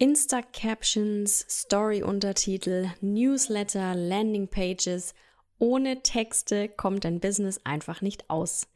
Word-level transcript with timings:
Insta-Captions, 0.00 1.44
Story-Untertitel, 1.46 2.88
Newsletter, 3.02 3.94
Landing-Pages. 3.94 5.12
Ohne 5.58 6.02
Texte 6.02 6.70
kommt 6.70 7.04
dein 7.04 7.20
Business 7.20 7.60
einfach 7.64 8.00
nicht 8.00 8.30
aus. 8.30 8.66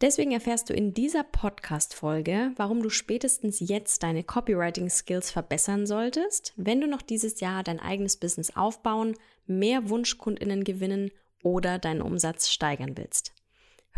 Deswegen 0.00 0.32
erfährst 0.32 0.68
du 0.68 0.74
in 0.74 0.92
dieser 0.92 1.22
Podcast-Folge, 1.22 2.50
warum 2.56 2.82
du 2.82 2.90
spätestens 2.90 3.60
jetzt 3.60 4.02
deine 4.02 4.24
Copywriting-Skills 4.24 5.30
verbessern 5.30 5.86
solltest, 5.86 6.52
wenn 6.56 6.80
du 6.80 6.88
noch 6.88 7.02
dieses 7.02 7.38
Jahr 7.38 7.62
dein 7.62 7.78
eigenes 7.78 8.16
Business 8.16 8.56
aufbauen, 8.56 9.14
mehr 9.46 9.88
WunschkundInnen 9.88 10.64
gewinnen 10.64 11.12
oder 11.44 11.78
deinen 11.78 12.02
Umsatz 12.02 12.50
steigern 12.50 12.96
willst. 12.96 13.34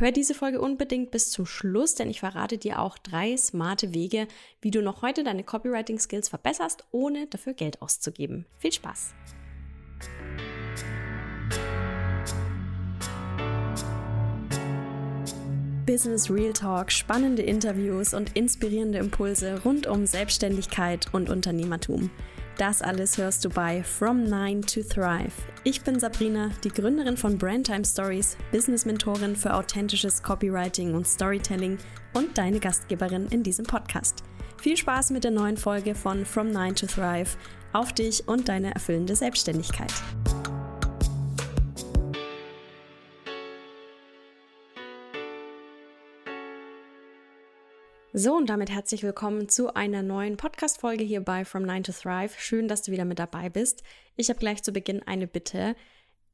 Hör 0.03 0.11
diese 0.11 0.35
Folge 0.35 0.61
unbedingt 0.61 1.13
bis 1.13 1.31
zum 1.31 1.47
Schluss, 1.47 1.95
denn 1.95 2.11
ich 2.11 2.19
verrate 2.19 2.59
dir 2.59 2.81
auch 2.81 2.99
drei 2.99 3.37
smarte 3.37 3.95
Wege, 3.95 4.27
wie 4.61 4.73
du 4.73 4.83
noch 4.83 5.03
heute 5.03 5.23
deine 5.23 5.45
Copywriting-Skills 5.45 6.29
verbesserst, 6.29 6.83
ohne 6.91 7.29
dafür 7.29 7.53
Geld 7.53 7.81
auszugeben. 7.81 8.45
Viel 8.59 8.73
Spaß! 8.73 9.15
Business 15.87 16.29
Real 16.29 16.53
Talk, 16.53 16.91
spannende 16.91 17.43
Interviews 17.43 18.13
und 18.13 18.35
inspirierende 18.37 18.99
Impulse 18.99 19.63
rund 19.63 19.87
um 19.87 20.07
Selbstständigkeit 20.07 21.15
und 21.15 21.31
Unternehmertum. 21.31 22.11
Das 22.59 22.83
alles 22.83 23.17
hörst 23.17 23.45
du 23.45 23.49
bei 23.49 23.83
From 23.83 24.25
Nine 24.25 24.61
to 24.61 24.83
Thrive. 24.83 25.33
Ich 25.65 25.83
bin 25.83 25.99
Sabrina, 25.99 26.51
die 26.63 26.69
Gründerin 26.69 27.17
von 27.17 27.39
Brandtime 27.39 27.85
Stories, 27.85 28.37
Business-Mentorin 28.53 29.37
für 29.37 29.55
authentisches 29.55 30.23
Copywriting 30.23 30.95
und 30.95 31.09
Storytelling 31.09 31.79
und 32.13 32.37
deine 32.37 32.61
Gastgeberin 32.61 33.27
in 33.29 33.43
diesem 33.43 33.65
Podcast. 33.65 34.23
Viel 34.61 34.77
Spaß 34.77 35.11
mit 35.11 35.25
der 35.25 35.31
neuen 35.31 35.57
Folge 35.57 35.95
von 35.95 36.27
From 36.27 36.51
Nine 36.51 36.75
to 36.75 36.87
Thrive 36.87 37.37
auf 37.73 37.95
dich 37.95 38.29
und 38.29 38.49
deine 38.49 38.75
erfüllende 38.75 39.17
Selbstständigkeit. 39.17 39.93
So, 48.15 48.37
und 48.37 48.51
damit 48.51 48.69
herzlich 48.69 49.03
willkommen 49.05 49.49
zu 49.49 49.75
einer 49.75 50.03
neuen 50.03 50.37
Podcast-Folge 50.37 51.03
hier 51.03 51.23
bei 51.23 51.47
From 51.47 51.63
9 51.63 51.85
to 51.85 51.93
Thrive. 51.93 52.35
Schön, 52.37 52.69
dass 52.69 52.83
du 52.83 52.93
wieder 52.93 53.07
mit 53.07 53.19
dabei 53.19 53.49
bist. 53.49 53.83
Ich 54.17 54.29
habe 54.29 54.39
gleich 54.39 54.63
zu 54.63 54.71
Beginn 54.71 55.03
eine 55.03 55.27
Bitte. 55.27 55.75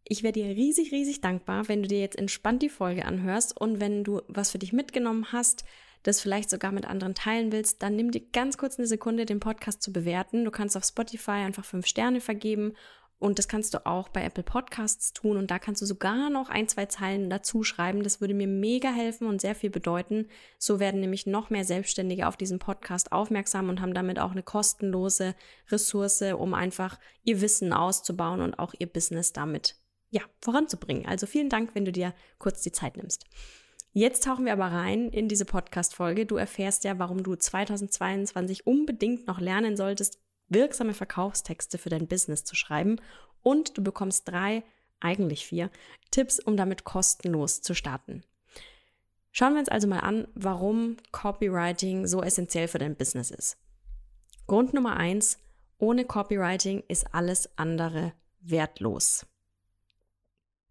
Ich 0.02 0.24
wäre 0.24 0.32
dir 0.32 0.46
riesig, 0.46 0.90
riesig 0.90 1.20
dankbar, 1.20 1.68
wenn 1.68 1.82
du 1.82 1.88
dir 1.88 2.00
jetzt 2.00 2.18
entspannt 2.18 2.62
die 2.62 2.68
Folge 2.68 3.04
anhörst 3.04 3.56
und 3.56 3.78
wenn 3.78 4.02
du 4.02 4.22
was 4.26 4.50
für 4.50 4.58
dich 4.58 4.72
mitgenommen 4.72 5.30
hast, 5.30 5.64
das 6.02 6.20
vielleicht 6.20 6.50
sogar 6.50 6.72
mit 6.72 6.84
anderen 6.84 7.14
teilen 7.14 7.52
willst, 7.52 7.80
dann 7.80 7.94
nimm 7.94 8.10
dir 8.10 8.22
ganz 8.32 8.58
kurz 8.58 8.76
eine 8.76 8.88
Sekunde, 8.88 9.24
den 9.24 9.38
Podcast 9.38 9.80
zu 9.80 9.92
bewerten. 9.92 10.44
Du 10.44 10.50
kannst 10.50 10.76
auf 10.76 10.84
Spotify 10.84 11.30
einfach 11.30 11.64
fünf 11.64 11.86
Sterne 11.86 12.20
vergeben 12.20 12.74
und 13.20 13.38
das 13.38 13.48
kannst 13.48 13.74
du 13.74 13.84
auch 13.84 14.08
bei 14.08 14.22
Apple 14.22 14.44
Podcasts 14.44 15.12
tun. 15.12 15.36
Und 15.36 15.50
da 15.50 15.58
kannst 15.58 15.82
du 15.82 15.86
sogar 15.86 16.30
noch 16.30 16.50
ein, 16.50 16.68
zwei 16.68 16.86
Zeilen 16.86 17.28
dazu 17.28 17.64
schreiben. 17.64 18.04
Das 18.04 18.20
würde 18.20 18.34
mir 18.34 18.46
mega 18.46 18.90
helfen 18.90 19.26
und 19.26 19.40
sehr 19.40 19.56
viel 19.56 19.70
bedeuten. 19.70 20.28
So 20.58 20.78
werden 20.78 21.00
nämlich 21.00 21.26
noch 21.26 21.50
mehr 21.50 21.64
Selbstständige 21.64 22.28
auf 22.28 22.36
diesen 22.36 22.60
Podcast 22.60 23.10
aufmerksam 23.10 23.68
und 23.68 23.80
haben 23.80 23.94
damit 23.94 24.20
auch 24.20 24.30
eine 24.30 24.44
kostenlose 24.44 25.34
Ressource, 25.68 26.22
um 26.36 26.54
einfach 26.54 27.00
ihr 27.24 27.40
Wissen 27.40 27.72
auszubauen 27.72 28.40
und 28.40 28.58
auch 28.60 28.72
ihr 28.78 28.86
Business 28.86 29.32
damit 29.32 29.74
ja, 30.10 30.22
voranzubringen. 30.40 31.04
Also 31.04 31.26
vielen 31.26 31.48
Dank, 31.48 31.74
wenn 31.74 31.84
du 31.84 31.92
dir 31.92 32.14
kurz 32.38 32.62
die 32.62 32.72
Zeit 32.72 32.96
nimmst. 32.96 33.24
Jetzt 33.92 34.22
tauchen 34.22 34.44
wir 34.44 34.52
aber 34.52 34.66
rein 34.66 35.08
in 35.08 35.26
diese 35.26 35.44
Podcast-Folge. 35.44 36.24
Du 36.24 36.36
erfährst 36.36 36.84
ja, 36.84 37.00
warum 37.00 37.24
du 37.24 37.34
2022 37.34 38.64
unbedingt 38.64 39.26
noch 39.26 39.40
lernen 39.40 39.76
solltest, 39.76 40.20
wirksame 40.48 40.94
Verkaufstexte 40.94 41.78
für 41.78 41.88
dein 41.88 42.06
Business 42.06 42.44
zu 42.44 42.54
schreiben 42.54 43.00
und 43.42 43.76
du 43.76 43.82
bekommst 43.82 44.28
drei, 44.28 44.62
eigentlich 45.00 45.46
vier, 45.46 45.70
Tipps, 46.10 46.40
um 46.40 46.56
damit 46.56 46.84
kostenlos 46.84 47.62
zu 47.62 47.74
starten. 47.74 48.22
Schauen 49.30 49.52
wir 49.52 49.60
uns 49.60 49.68
also 49.68 49.86
mal 49.86 50.00
an, 50.00 50.26
warum 50.34 50.96
Copywriting 51.12 52.06
so 52.06 52.22
essentiell 52.22 52.68
für 52.68 52.78
dein 52.78 52.96
Business 52.96 53.30
ist. 53.30 53.56
Grund 54.46 54.74
Nummer 54.74 54.96
eins, 54.96 55.38
ohne 55.78 56.04
Copywriting 56.04 56.82
ist 56.88 57.14
alles 57.14 57.50
andere 57.56 58.12
wertlos. 58.40 59.26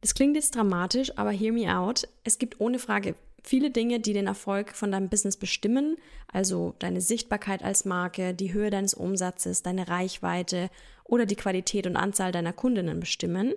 Das 0.01 0.13
klingt 0.13 0.35
jetzt 0.35 0.55
dramatisch, 0.55 1.17
aber 1.17 1.31
hear 1.31 1.53
me 1.53 1.75
out. 1.75 2.07
Es 2.23 2.37
gibt 2.39 2.59
ohne 2.59 2.79
Frage 2.79 3.15
viele 3.47 3.71
Dinge, 3.71 3.99
die 3.99 4.13
den 4.13 4.27
Erfolg 4.27 4.73
von 4.73 4.91
deinem 4.91 5.09
Business 5.09 5.37
bestimmen, 5.37 5.97
also 6.27 6.75
deine 6.79 7.01
Sichtbarkeit 7.01 7.63
als 7.63 7.85
Marke, 7.85 8.33
die 8.33 8.53
Höhe 8.53 8.69
deines 8.69 8.93
Umsatzes, 8.93 9.63
deine 9.63 9.87
Reichweite 9.87 10.69
oder 11.05 11.25
die 11.25 11.35
Qualität 11.35 11.87
und 11.87 11.95
Anzahl 11.95 12.31
deiner 12.31 12.53
Kundinnen 12.53 12.99
bestimmen. 12.99 13.53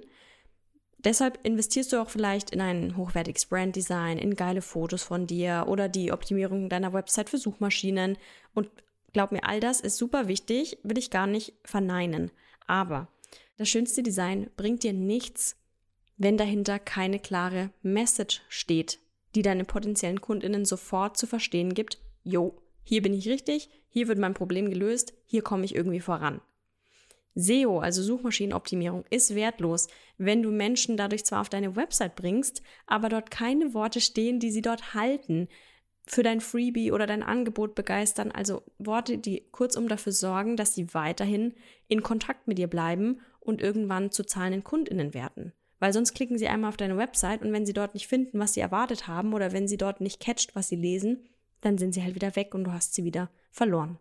Deshalb 0.98 1.38
investierst 1.44 1.92
du 1.92 2.00
auch 2.00 2.10
vielleicht 2.10 2.50
in 2.50 2.60
ein 2.60 2.96
hochwertiges 2.96 3.46
Branddesign, 3.46 4.18
in 4.18 4.36
geile 4.36 4.62
Fotos 4.62 5.02
von 5.02 5.26
dir 5.26 5.64
oder 5.66 5.88
die 5.88 6.12
Optimierung 6.12 6.68
deiner 6.68 6.92
Website 6.92 7.30
für 7.30 7.38
Suchmaschinen. 7.38 8.18
Und 8.54 8.70
glaub 9.12 9.32
mir, 9.32 9.44
all 9.44 9.60
das 9.60 9.80
ist 9.80 9.96
super 9.96 10.28
wichtig, 10.28 10.78
will 10.82 10.98
ich 10.98 11.10
gar 11.10 11.26
nicht 11.26 11.54
verneinen. 11.64 12.30
Aber 12.66 13.08
das 13.56 13.68
schönste 13.68 14.02
Design 14.02 14.50
bringt 14.56 14.82
dir 14.82 14.92
nichts, 14.92 15.56
wenn 16.18 16.36
dahinter 16.36 16.78
keine 16.78 17.18
klare 17.18 17.70
Message 17.82 18.42
steht, 18.48 19.00
die 19.34 19.42
deine 19.42 19.64
potenziellen 19.64 20.20
Kundinnen 20.20 20.64
sofort 20.64 21.16
zu 21.16 21.26
verstehen 21.26 21.74
gibt, 21.74 21.98
jo, 22.22 22.60
hier 22.82 23.02
bin 23.02 23.14
ich 23.14 23.28
richtig, 23.28 23.70
hier 23.88 24.08
wird 24.08 24.18
mein 24.18 24.34
Problem 24.34 24.70
gelöst, 24.70 25.12
hier 25.26 25.42
komme 25.42 25.64
ich 25.64 25.74
irgendwie 25.74 26.00
voran. 26.00 26.40
SEO, 27.34 27.78
also 27.78 28.02
Suchmaschinenoptimierung, 28.02 29.04
ist 29.10 29.34
wertlos, 29.34 29.88
wenn 30.18 30.42
du 30.42 30.50
Menschen 30.50 30.96
dadurch 30.96 31.24
zwar 31.24 31.40
auf 31.40 31.48
deine 31.48 31.76
Website 31.76 32.16
bringst, 32.16 32.62
aber 32.86 33.08
dort 33.08 33.30
keine 33.30 33.72
Worte 33.72 34.00
stehen, 34.00 34.40
die 34.40 34.50
sie 34.50 34.62
dort 34.62 34.94
halten, 34.94 35.48
für 36.06 36.22
dein 36.24 36.40
Freebie 36.40 36.90
oder 36.90 37.06
dein 37.06 37.22
Angebot 37.22 37.76
begeistern, 37.76 38.32
also 38.32 38.62
Worte, 38.78 39.18
die 39.18 39.46
kurzum 39.52 39.86
dafür 39.86 40.12
sorgen, 40.12 40.56
dass 40.56 40.74
sie 40.74 40.92
weiterhin 40.92 41.54
in 41.86 42.02
Kontakt 42.02 42.48
mit 42.48 42.58
dir 42.58 42.66
bleiben 42.66 43.20
und 43.38 43.62
irgendwann 43.62 44.10
zu 44.10 44.24
zahlenden 44.24 44.64
Kundinnen 44.64 45.14
werden. 45.14 45.52
Weil 45.80 45.92
sonst 45.92 46.14
klicken 46.14 46.38
sie 46.38 46.46
einmal 46.46 46.68
auf 46.68 46.76
deine 46.76 46.96
Website 46.96 47.42
und 47.42 47.52
wenn 47.52 47.66
sie 47.66 47.72
dort 47.72 47.94
nicht 47.94 48.06
finden, 48.06 48.38
was 48.38 48.54
sie 48.54 48.60
erwartet 48.60 49.08
haben 49.08 49.34
oder 49.34 49.52
wenn 49.52 49.66
sie 49.66 49.78
dort 49.78 50.00
nicht 50.00 50.20
catcht, 50.20 50.54
was 50.54 50.68
sie 50.68 50.76
lesen, 50.76 51.24
dann 51.62 51.78
sind 51.78 51.92
sie 51.92 52.02
halt 52.04 52.14
wieder 52.14 52.36
weg 52.36 52.54
und 52.54 52.64
du 52.64 52.72
hast 52.72 52.94
sie 52.94 53.04
wieder 53.04 53.30
verloren. 53.50 53.98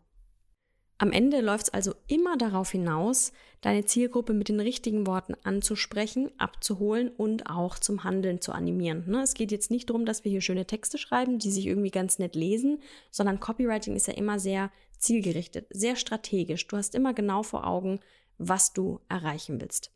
Am 1.02 1.14
Ende 1.14 1.40
läuft 1.40 1.68
es 1.68 1.74
also 1.74 1.94
immer 2.08 2.36
darauf 2.36 2.72
hinaus, 2.72 3.32
deine 3.62 3.86
Zielgruppe 3.86 4.34
mit 4.34 4.50
den 4.50 4.60
richtigen 4.60 5.08
Worten 5.08 5.34
anzusprechen, 5.44 6.30
abzuholen 6.38 7.08
und 7.08 7.50
auch 7.50 7.80
zum 7.80 8.04
Handeln 8.04 8.42
zu 8.42 8.52
animieren. 8.52 9.06
Ne? 9.08 9.22
Es 9.22 9.34
geht 9.34 9.54
jetzt 9.54 9.72
nicht 9.72 9.90
darum, 9.90 10.06
dass 10.06 10.26
wir 10.26 10.32
hier 10.32 10.42
schöne 10.42 10.66
Texte 10.66 10.98
schreiben, 10.98 11.40
die 11.40 11.52
sich 11.52 11.68
irgendwie 11.68 11.92
ganz 11.92 12.20
nett 12.20 12.36
lesen, 12.36 12.82
sondern 13.12 13.40
Copywriting 13.40 13.96
ist 13.96 14.08
ja 14.08 14.14
immer 14.14 14.40
sehr 14.40 14.72
zielgerichtet, 14.98 15.68
sehr 15.70 15.96
strategisch. 15.96 16.68
Du 16.68 16.76
hast 16.76 16.94
immer 16.96 17.14
genau 17.14 17.44
vor 17.44 17.66
Augen, 17.66 18.02
was 18.38 18.74
du 18.74 19.00
erreichen 19.08 19.62
willst. 19.62 19.94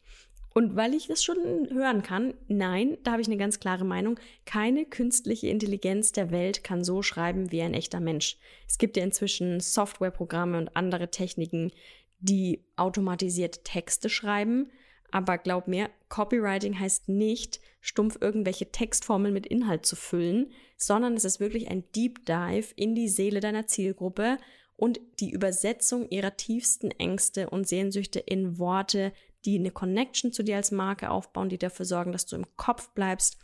Und 0.54 0.76
weil 0.76 0.94
ich 0.94 1.08
das 1.08 1.24
schon 1.24 1.70
hören 1.72 2.04
kann, 2.04 2.36
nein, 2.48 2.98
da 3.04 3.14
habe 3.14 3.22
ich 3.22 3.28
eine 3.28 3.38
ganz 3.38 3.60
klare 3.60 3.86
Meinung, 3.86 4.20
keine 4.46 4.86
künstliche 4.86 5.48
Intelligenz 5.48 6.12
der 6.12 6.30
Welt 6.30 6.64
kann 6.64 6.84
so 6.84 7.02
schreiben 7.02 7.52
wie 7.52 7.62
ein 7.62 7.74
echter 7.74 8.00
Mensch. 8.00 8.38
Es 8.68 8.78
gibt 8.78 8.96
ja 8.96 9.04
inzwischen 9.04 9.60
Softwareprogramme 9.60 10.58
und 10.58 10.76
andere 10.76 11.10
Techniken, 11.10 11.72
die 12.20 12.64
automatisiert 12.76 13.64
Texte 13.64 14.10
schreiben. 14.10 14.70
Aber 15.12 15.38
glaub 15.38 15.68
mir, 15.68 15.90
Copywriting 16.10 16.80
heißt 16.80 17.10
nicht, 17.10 17.60
stumpf 17.82 18.18
irgendwelche 18.22 18.72
Textformeln 18.72 19.34
mit 19.34 19.46
Inhalt 19.46 19.86
zu 19.86 19.96
füllen, 19.96 20.52
sondern 20.78 21.16
es 21.16 21.26
ist 21.26 21.40
wirklich 21.40 21.70
ein 21.70 21.84
Deep 21.96 22.26
Dive 22.26 22.74
in 22.76 22.96
die 22.96 23.10
Seele 23.10 23.40
deiner 23.40 23.68
Zielgruppe 23.68 24.38
und 24.76 25.00
die 25.20 25.32
Übersetzung 25.32 26.08
ihrer 26.10 26.36
tiefsten 26.38 26.92
Ängste 26.92 27.50
und 27.50 27.68
Sehnsüchte 27.68 28.20
in 28.20 28.58
Worte, 28.58 29.14
die 29.46 29.60
eine 29.60 29.72
Connection 29.72 30.32
zu 30.32 30.44
dir 30.44 30.58
als 30.58 30.72
Marke 30.72 31.10
aufbauen, 31.10 31.50
die 31.50 31.58
dafür 31.58 31.86
sorgen, 31.86 32.12
dass 32.12 32.26
du 32.26 32.36
im 32.36 32.46
Kopf 32.56 32.90
bleibst, 32.90 33.38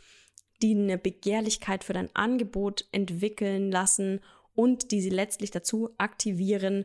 die 0.62 0.74
eine 0.74 0.98
Begehrlichkeit 0.98 1.84
für 1.84 1.92
dein 1.92 2.14
Angebot 2.14 2.86
entwickeln 2.92 3.70
lassen 3.70 4.20
und 4.54 4.90
die 4.90 5.00
sie 5.00 5.10
letztlich 5.10 5.50
dazu 5.50 5.90
aktivieren, 5.98 6.84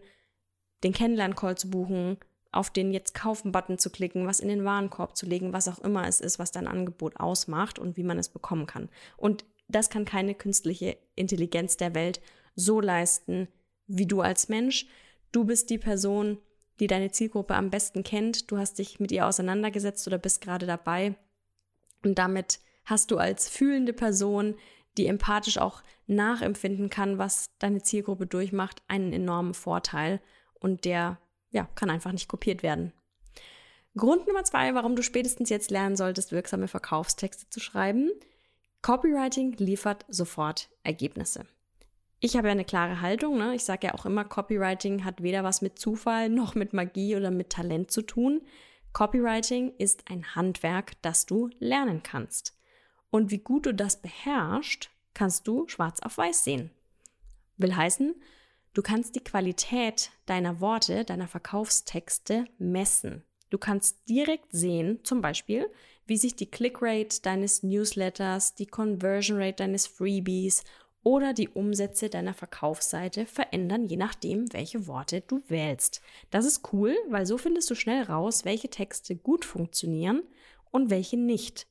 den 0.83 0.93
Kennenlern-Call 0.93 1.57
zu 1.57 1.69
buchen, 1.69 2.17
auf 2.51 2.69
den 2.69 2.93
Jetzt 2.93 3.13
kaufen-Button 3.13 3.77
zu 3.77 3.89
klicken, 3.89 4.27
was 4.27 4.39
in 4.39 4.47
den 4.47 4.63
Warenkorb 4.63 5.17
zu 5.17 5.25
legen, 5.25 5.51
was 5.51 5.67
auch 5.67 5.79
immer 5.79 6.07
es 6.07 6.21
ist, 6.21 6.39
was 6.39 6.51
dein 6.51 6.67
Angebot 6.67 7.17
ausmacht 7.17 7.79
und 7.79 7.97
wie 7.97 8.03
man 8.03 8.17
es 8.17 8.29
bekommen 8.29 8.65
kann. 8.65 8.89
Und 9.17 9.43
das 9.67 9.89
kann 9.89 10.05
keine 10.05 10.35
künstliche 10.35 10.97
Intelligenz 11.15 11.75
der 11.75 11.95
Welt 11.95 12.21
so 12.55 12.79
leisten 12.79 13.49
wie 13.87 14.05
du 14.05 14.21
als 14.21 14.47
Mensch. 14.47 14.87
Du 15.31 15.43
bist 15.43 15.69
die 15.69 15.77
Person, 15.77 16.37
die 16.79 16.87
deine 16.87 17.11
Zielgruppe 17.11 17.55
am 17.55 17.69
besten 17.69 18.03
kennt. 18.03 18.51
Du 18.51 18.57
hast 18.57 18.79
dich 18.79 18.99
mit 18.99 19.11
ihr 19.11 19.25
auseinandergesetzt 19.25 20.07
oder 20.07 20.17
bist 20.17 20.41
gerade 20.41 20.65
dabei. 20.65 21.15
Und 22.03 22.19
damit 22.19 22.59
hast 22.85 23.11
du 23.11 23.17
als 23.17 23.49
fühlende 23.49 23.93
Person, 23.93 24.55
die 24.97 25.07
empathisch 25.07 25.57
auch 25.57 25.83
nachempfinden 26.07 26.89
kann, 26.89 27.17
was 27.17 27.47
deine 27.59 27.81
Zielgruppe 27.81 28.27
durchmacht, 28.27 28.81
einen 28.87 29.13
enormen 29.13 29.53
Vorteil. 29.53 30.21
Und 30.59 30.85
der 30.85 31.19
ja, 31.51 31.67
kann 31.75 31.89
einfach 31.89 32.11
nicht 32.11 32.27
kopiert 32.27 32.63
werden. 32.63 32.93
Grund 33.97 34.27
Nummer 34.27 34.43
zwei, 34.43 34.73
warum 34.75 34.95
du 34.95 35.03
spätestens 35.03 35.49
jetzt 35.49 35.71
lernen 35.71 35.95
solltest, 35.95 36.33
wirksame 36.33 36.67
Verkaufstexte 36.67 37.49
zu 37.49 37.61
schreiben. 37.61 38.11
Copywriting 38.81 39.53
liefert 39.53 40.05
sofort 40.09 40.69
Ergebnisse. 40.83 41.45
Ich 42.25 42.35
habe 42.35 42.47
ja 42.47 42.53
eine 42.53 42.65
klare 42.65 43.01
Haltung. 43.01 43.37
Ne? 43.37 43.53
Ich 43.53 43.63
sage 43.63 43.85
ja 43.85 43.93
auch 43.93 44.07
immer, 44.07 44.25
Copywriting 44.25 45.05
hat 45.05 45.21
weder 45.21 45.43
was 45.43 45.61
mit 45.61 45.77
Zufall 45.77 46.27
noch 46.27 46.55
mit 46.55 46.73
Magie 46.73 47.15
oder 47.15 47.29
mit 47.29 47.51
Talent 47.51 47.91
zu 47.91 48.01
tun. 48.01 48.41
Copywriting 48.93 49.73
ist 49.77 50.09
ein 50.09 50.33
Handwerk, 50.33 50.99
das 51.03 51.27
du 51.27 51.51
lernen 51.59 52.01
kannst. 52.01 52.57
Und 53.11 53.29
wie 53.29 53.37
gut 53.37 53.67
du 53.67 53.75
das 53.75 54.01
beherrschst, 54.01 54.89
kannst 55.13 55.47
du 55.47 55.67
schwarz 55.67 55.99
auf 55.99 56.17
weiß 56.17 56.43
sehen. 56.43 56.71
Will 57.57 57.75
heißen, 57.75 58.15
du 58.73 58.81
kannst 58.81 59.15
die 59.15 59.23
Qualität 59.23 60.09
deiner 60.25 60.59
Worte, 60.61 61.05
deiner 61.05 61.27
Verkaufstexte 61.27 62.45
messen. 62.57 63.23
Du 63.51 63.59
kannst 63.59 64.09
direkt 64.09 64.51
sehen, 64.51 64.99
zum 65.03 65.21
Beispiel, 65.21 65.69
wie 66.07 66.17
sich 66.17 66.35
die 66.35 66.49
Clickrate 66.49 67.21
deines 67.21 67.61
Newsletters, 67.61 68.55
die 68.55 68.65
Conversion 68.65 69.37
Rate 69.37 69.57
deines 69.57 69.85
Freebies 69.85 70.63
oder 71.05 71.33
die 71.33 71.49
Umsätze 71.49 72.09
deiner 72.09 72.33
Verkaufsseite 72.33 73.27
verändern, 73.27 73.85
je 73.85 73.95
nachdem, 73.95 74.51
welche 74.51 74.87
Worte 74.87 75.21
du 75.21 75.43
wählst. 75.47 76.01
Das 76.31 76.45
ist 76.45 76.73
cool, 76.73 76.95
weil 77.07 77.27
so 77.27 77.37
findest 77.37 77.69
du 77.69 77.75
schnell 77.75 78.01
raus, 78.01 78.43
welche 78.43 78.71
Texte 78.71 79.15
gut 79.15 79.45
funktionieren 79.45 80.23
und 80.71 80.89
welche 80.89 81.15
nicht. 81.15 81.67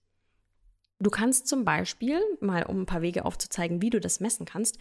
Du 1.00 1.10
kannst 1.10 1.48
zum 1.48 1.64
Beispiel, 1.64 2.20
mal 2.40 2.62
um 2.62 2.82
ein 2.82 2.86
paar 2.86 3.02
Wege 3.02 3.24
aufzuzeigen, 3.24 3.82
wie 3.82 3.90
du 3.90 3.98
das 3.98 4.20
messen 4.20 4.46
kannst, 4.46 4.78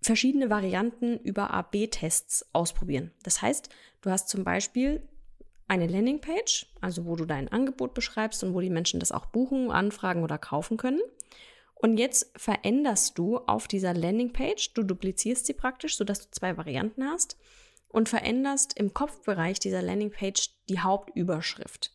verschiedene 0.00 0.48
Varianten 0.48 1.18
über 1.18 1.52
AB-Tests 1.52 2.46
ausprobieren. 2.54 3.10
Das 3.22 3.42
heißt, 3.42 3.68
du 4.00 4.10
hast 4.10 4.30
zum 4.30 4.44
Beispiel 4.44 5.06
eine 5.68 5.88
Landingpage, 5.88 6.72
also 6.80 7.04
wo 7.04 7.16
du 7.16 7.26
dein 7.26 7.52
Angebot 7.52 7.92
beschreibst 7.92 8.42
und 8.44 8.54
wo 8.54 8.62
die 8.62 8.70
Menschen 8.70 8.98
das 8.98 9.12
auch 9.12 9.26
buchen, 9.26 9.70
anfragen 9.70 10.22
oder 10.22 10.38
kaufen 10.38 10.78
können. 10.78 11.00
Und 11.84 11.98
jetzt 11.98 12.30
veränderst 12.34 13.18
du 13.18 13.36
auf 13.40 13.68
dieser 13.68 13.92
Landingpage, 13.92 14.72
du 14.72 14.84
duplizierst 14.84 15.44
sie 15.44 15.52
praktisch, 15.52 15.98
sodass 15.98 16.20
du 16.20 16.30
zwei 16.30 16.56
Varianten 16.56 17.04
hast 17.04 17.36
und 17.88 18.08
veränderst 18.08 18.78
im 18.78 18.94
Kopfbereich 18.94 19.58
dieser 19.58 19.82
Landingpage 19.82 20.48
die 20.70 20.80
Hauptüberschrift. 20.80 21.94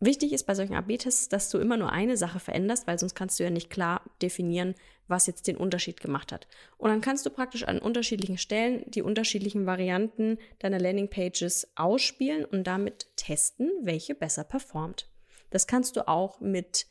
Wichtig 0.00 0.34
ist 0.34 0.44
bei 0.44 0.54
solchen 0.54 0.74
AB-Tests, 0.74 1.30
dass 1.30 1.48
du 1.48 1.56
immer 1.60 1.78
nur 1.78 1.92
eine 1.92 2.18
Sache 2.18 2.40
veränderst, 2.40 2.86
weil 2.86 2.98
sonst 2.98 3.14
kannst 3.14 3.40
du 3.40 3.44
ja 3.44 3.48
nicht 3.48 3.70
klar 3.70 4.02
definieren, 4.20 4.74
was 5.08 5.26
jetzt 5.26 5.46
den 5.46 5.56
Unterschied 5.56 6.02
gemacht 6.02 6.30
hat. 6.30 6.46
Und 6.76 6.90
dann 6.90 7.00
kannst 7.00 7.24
du 7.24 7.30
praktisch 7.30 7.64
an 7.66 7.78
unterschiedlichen 7.78 8.36
Stellen 8.36 8.84
die 8.90 9.00
unterschiedlichen 9.00 9.64
Varianten 9.64 10.36
deiner 10.58 10.78
Landingpages 10.78 11.72
ausspielen 11.74 12.44
und 12.44 12.64
damit 12.64 13.06
testen, 13.16 13.70
welche 13.80 14.14
besser 14.14 14.44
performt. 14.44 15.08
Das 15.48 15.66
kannst 15.66 15.96
du 15.96 16.06
auch 16.06 16.40
mit 16.40 16.86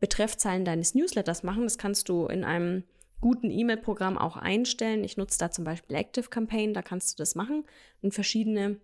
Betreffzeilen 0.00 0.64
deines 0.64 0.94
Newsletters 0.94 1.42
machen. 1.42 1.64
Das 1.64 1.78
kannst 1.78 2.08
du 2.08 2.26
in 2.26 2.44
einem 2.44 2.84
guten 3.20 3.50
E-Mail-Programm 3.50 4.16
auch 4.16 4.36
einstellen. 4.36 5.04
Ich 5.04 5.16
nutze 5.16 5.38
da 5.38 5.50
zum 5.50 5.64
Beispiel 5.64 5.96
Active 5.96 6.28
Campaign, 6.28 6.74
da 6.74 6.82
kannst 6.82 7.18
du 7.18 7.22
das 7.22 7.34
machen 7.34 7.64
und 8.00 8.14
verschiedene 8.14 8.80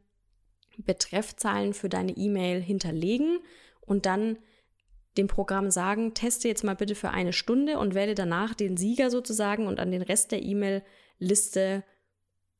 Betreffzeilen 0.78 1.72
für 1.72 1.88
deine 1.88 2.12
E-Mail 2.12 2.60
hinterlegen 2.60 3.38
und 3.80 4.06
dann 4.06 4.38
dem 5.16 5.28
Programm 5.28 5.70
sagen, 5.70 6.14
teste 6.14 6.48
jetzt 6.48 6.64
mal 6.64 6.74
bitte 6.74 6.96
für 6.96 7.10
eine 7.10 7.32
Stunde 7.32 7.78
und 7.78 7.94
wähle 7.94 8.16
danach 8.16 8.54
den 8.54 8.76
Sieger 8.76 9.10
sozusagen 9.10 9.68
und 9.68 9.78
an 9.78 9.92
den 9.92 10.02
Rest 10.02 10.32
der 10.32 10.42
E-Mail-Liste 10.42 11.84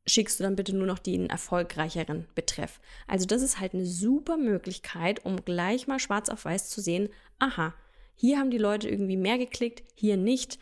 schickst 0.07 0.39
du 0.39 0.45
dann 0.45 0.55
bitte 0.55 0.77
nur 0.77 0.87
noch 0.87 0.99
den 0.99 1.31
erfolgreicheren 1.31 2.29
Betreff. 2.35 2.81
Also 3.09 3.27
das 3.27 3.43
ist 3.43 3.59
halt 3.59 3.75
eine 3.75 3.87
super 3.87 4.37
Möglichkeit, 4.37 5.25
um 5.25 5.45
gleich 5.45 5.89
mal 5.89 5.99
schwarz 5.99 6.29
auf 6.29 6.45
weiß 6.45 6.69
zu 6.69 6.81
sehen, 6.81 7.09
aha, 7.39 7.75
hier 8.15 8.39
haben 8.39 8.51
die 8.51 8.59
Leute 8.59 8.89
irgendwie 8.89 9.17
mehr 9.17 9.39
geklickt, 9.39 9.83
hier 9.95 10.17
nicht. 10.17 10.59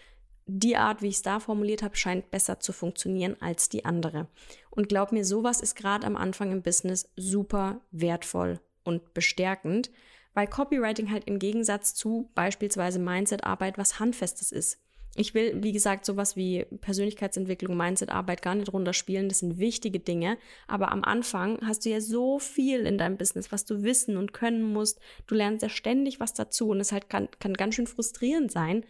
Die 0.47 0.77
Art, 0.77 1.03
wie 1.03 1.09
ich 1.09 1.17
es 1.17 1.23
da 1.23 1.39
formuliert 1.39 1.83
habe, 1.83 1.97
scheint 1.97 2.31
besser 2.31 2.59
zu 2.61 2.73
funktionieren 2.73 3.37
als 3.41 3.69
die 3.69 3.85
andere. 3.85 4.27
Und 4.71 4.89
glaub 4.89 5.13
mir, 5.13 5.25
sowas 5.25 5.61
ist 5.61 5.77
gerade 5.77 6.07
am 6.07 6.17
Anfang 6.17 6.51
im 6.51 6.63
Business 6.63 7.09
super 7.17 7.81
wertvoll 7.91 8.61
und 8.85 9.15
bestärkend, 9.15 9.91
weil 10.35 10.47
Copywriting 10.47 11.11
halt 11.11 11.25
im 11.25 11.39
Gegensatz 11.39 11.95
zu 11.95 12.31
beispielsweise 12.35 12.99
Mindset-Arbeit 12.99 13.79
was 13.79 14.01
Handfestes 14.01 14.51
ist. 14.51 14.81
Ich 15.14 15.35
will, 15.35 15.62
wie 15.62 15.73
gesagt, 15.73 16.06
sowas 16.06 16.37
wie 16.37 16.64
Persönlichkeitsentwicklung, 16.81 17.76
Mindset-Arbeit 17.76 18.41
gar 18.41 18.55
nicht 18.55 18.73
runterspielen. 18.73 19.29
Das 19.29 19.41
sind 19.41 19.59
wichtige 19.59 20.00
Dinge. 20.00 20.38
Aber 20.67 20.91
am 20.91 21.05
Anfang 21.05 21.59
hast 21.67 21.85
du 21.85 21.91
ja 21.91 22.00
so 22.00 22.38
viel 22.38 22.87
in 22.87 22.97
deinem 22.97 23.19
Business, 23.19 23.53
was 23.53 23.67
du 23.67 23.82
wissen 23.82 24.17
und 24.17 24.32
können 24.32 24.62
musst. 24.62 25.00
Du 25.26 25.35
lernst 25.35 25.62
ja 25.62 25.69
ständig 25.69 26.19
was 26.19 26.32
dazu 26.32 26.70
und 26.70 26.81
es 26.81 26.93
halt 26.93 27.11
kann, 27.11 27.29
kann 27.41 27.53
ganz 27.55 27.75
schön 27.75 27.87
frustrierend 27.87 28.50
sein, 28.50 28.87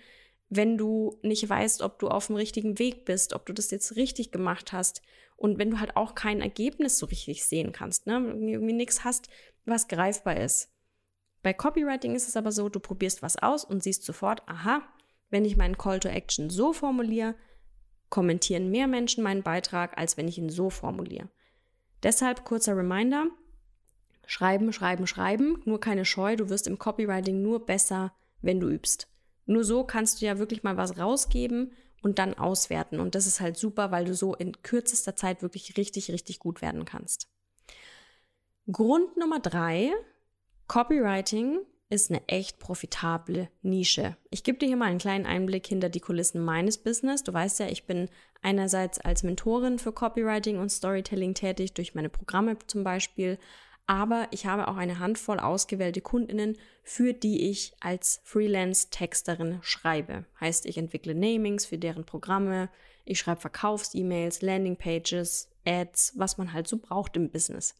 wenn 0.49 0.79
du 0.79 1.19
nicht 1.23 1.49
weißt, 1.49 1.83
ob 1.83 1.99
du 1.99 2.09
auf 2.09 2.29
dem 2.29 2.37
richtigen 2.37 2.79
Weg 2.79 3.05
bist, 3.05 3.33
ob 3.33 3.47
du 3.47 3.53
das 3.53 3.71
jetzt 3.71 3.97
richtig 3.97 4.31
gemacht 4.31 4.73
hast 4.73 5.03
und 5.37 5.59
wenn 5.59 5.71
du 5.71 5.81
halt 5.81 5.97
auch 5.97 6.15
kein 6.15 6.41
Ergebnis 6.41 6.99
so 6.99 7.07
richtig 7.07 7.45
sehen 7.45 7.73
kannst, 7.73 8.07
ne? 8.07 8.15
irgendwie 8.15 8.75
nichts 8.75 9.03
hast, 9.03 9.29
was 9.65 9.89
greifbar 9.89 10.37
ist. 10.37 10.71
Bei 11.43 11.53
Copywriting 11.53 12.15
ist 12.15 12.29
es 12.29 12.37
aber 12.37 12.53
so, 12.53 12.69
du 12.69 12.79
probierst 12.79 13.23
was 13.23 13.37
aus 13.37 13.65
und 13.65 13.83
siehst 13.83 14.05
sofort, 14.05 14.47
aha, 14.47 14.83
wenn 15.33 15.45
ich 15.45 15.57
meinen 15.57 15.79
Call 15.79 15.99
to 15.99 16.09
Action 16.09 16.51
so 16.51 16.73
formuliere, 16.73 17.35
kommentieren 18.11 18.71
mehr 18.71 18.87
Menschen 18.87 19.25
meinen 19.25 19.43
Beitrag, 19.43 19.99
als 19.99 20.17
wenn 20.17 20.29
ich 20.29 20.39
ihn 20.39 20.51
so 20.51 20.71
formuliere. 20.71 21.29
Deshalb 22.03 22.45
kurzer 22.45 22.77
Reminder, 22.77 23.27
schreiben, 24.27 24.73
schreiben, 24.73 25.07
schreiben, 25.07 25.63
nur 25.65 25.81
keine 25.81 26.05
Scheu, 26.05 26.37
du 26.37 26.51
wirst 26.51 26.67
im 26.67 26.79
Copywriting 26.79 27.43
nur 27.43 27.65
besser, 27.65 28.13
wenn 28.43 28.61
du 28.61 28.69
übst. 28.69 29.09
Nur 29.47 29.65
so 29.65 29.85
kannst 29.85 30.21
du 30.21 30.27
ja 30.27 30.39
wirklich 30.39 30.63
mal 30.63 30.77
was 30.77 30.99
rausgeben 30.99 31.73
und 32.03 32.19
dann 32.19 32.35
auswerten. 32.35 33.01
Und 33.01 33.15
das 33.15 33.27
ist 33.27 33.41
halt 33.41 33.57
super, 33.57 33.91
weil 33.91 34.05
du 34.05 34.15
so 34.15 34.35
in 34.35 34.61
kürzester 34.63 35.17
Zeit 35.17 35.43
wirklich 35.43 35.77
richtig, 35.77 36.11
richtig 36.11 36.39
gut 36.39 36.61
werden 36.61 36.85
kannst. 36.85 37.29
Grund 38.71 39.17
Nummer 39.17 39.41
drei, 39.41 39.93
Copywriting 40.69 41.61
ist 41.93 42.11
eine 42.11 42.27
echt 42.27 42.59
profitable 42.59 43.49
Nische. 43.61 44.17
Ich 44.31 44.45
gebe 44.45 44.57
dir 44.57 44.67
hier 44.67 44.79
mal 44.79 44.87
einen 44.87 44.99
kleinen 44.99 45.27
Einblick 45.27 45.67
hinter 45.67 45.91
die 45.91 46.01
Kulissen 46.01 46.43
meines 46.43 46.79
Business. 46.79 47.23
Du 47.23 47.35
weißt 47.35 47.61
ja, 47.61 47.67
ich 47.67 47.85
bin 47.85 48.09
einerseits 48.41 48.99
als 48.99 49.23
Mentorin 49.23 49.79
für 49.79 49.93
Copywriting 49.93 50.59
und 50.59 50.71
Storytelling 50.71 51.35
tätig, 51.35 51.75
durch 51.75 51.95
meine 51.95 52.09
Programme 52.09 52.57
zum 52.67 52.83
Beispiel, 52.83 53.39
aber 53.87 54.27
ich 54.31 54.47
habe 54.47 54.69
auch 54.69 54.77
eine 54.77 55.01
Handvoll 55.01 55.39
ausgewählte 55.39 56.01
Kundinnen, 56.01 56.57
für 56.83 57.13
die 57.13 57.51
ich 57.51 57.75
als 57.81 58.23
Freelance-Texterin 58.25 59.59
schreibe. 59.61 60.25
Heißt, 60.41 60.65
ich 60.65 60.79
entwickle 60.79 61.15
Namings 61.15 61.67
für 61.67 61.77
deren 61.77 62.07
Programme, 62.07 62.71
ich 63.05 63.19
schreibe 63.19 63.43
Verkaufs-E-Mails, 63.43 64.41
Landing-Pages, 64.41 65.52
Ads, 65.67 66.15
was 66.17 66.39
man 66.39 66.53
halt 66.53 66.69
so 66.69 66.79
braucht 66.79 67.17
im 67.17 67.31
Business. 67.31 67.75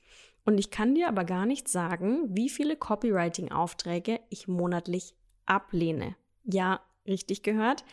Und 0.45 0.59
ich 0.59 0.71
kann 0.71 0.95
dir 0.95 1.09
aber 1.09 1.25
gar 1.25 1.47
nicht 1.47 1.69
sagen, 1.69 2.27
wie 2.37 2.49
viele 2.49 2.77
Copywriting-Aufträge 2.77 4.21
ich 4.29 4.49
monatlich 4.49 5.15
ablehne. 5.47 6.17
Ja, 6.45 6.81
richtig 7.07 7.43
gehört. 7.43 7.85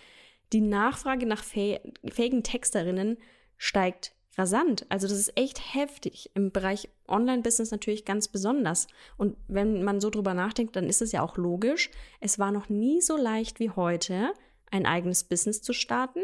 Die 0.52 0.62
Nachfrage 0.62 1.28
nach 1.28 1.44
fähigen 1.44 2.44
Texterinnen 2.44 3.18
steigt 3.58 4.14
rasant. 4.36 4.86
Also 4.90 5.08
das 5.08 5.18
ist 5.18 5.38
echt 5.38 5.76
heftig. 5.76 6.32
Im 6.34 6.52
Bereich 6.52 6.90
Online-Business 7.08 7.72
natürlich 7.72 8.06
ganz 8.06 8.28
besonders. 8.28 8.88
Und 9.18 9.38
wenn 9.48 9.84
man 9.84 10.00
so 10.00 10.10
drüber 10.10 10.34
nachdenkt, 10.34 10.76
dann 10.76 10.88
ist 10.88 11.02
es 11.02 11.12
ja 11.12 11.22
auch 11.22 11.38
logisch. 11.38 11.92
Es 12.20 12.40
war 12.40 12.52
noch 12.52 12.70
nie 12.70 13.02
so 13.02 13.16
leicht 13.18 13.60
wie 13.60 13.70
heute, 13.70 14.34
ein 14.72 14.86
eigenes 14.86 15.24
Business 15.24 15.62
zu 15.62 15.74
starten 15.74 16.22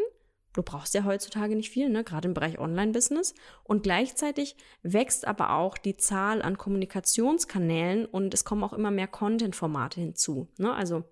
Du 0.56 0.62
brauchst 0.62 0.94
ja 0.94 1.04
heutzutage 1.04 1.54
nicht 1.54 1.68
viel, 1.68 1.90
ne? 1.90 2.02
gerade 2.02 2.28
im 2.28 2.32
Bereich 2.32 2.58
Online-Business. 2.58 3.34
Und 3.62 3.82
gleichzeitig 3.82 4.56
wächst 4.82 5.26
aber 5.26 5.50
auch 5.50 5.76
die 5.76 5.98
Zahl 5.98 6.40
an 6.40 6.56
Kommunikationskanälen 6.56 8.06
und 8.06 8.32
es 8.32 8.46
kommen 8.46 8.64
auch 8.64 8.72
immer 8.72 8.90
mehr 8.90 9.06
Content-Formate 9.06 10.00
hinzu. 10.00 10.48
Ne? 10.56 10.72
Also 10.74 11.04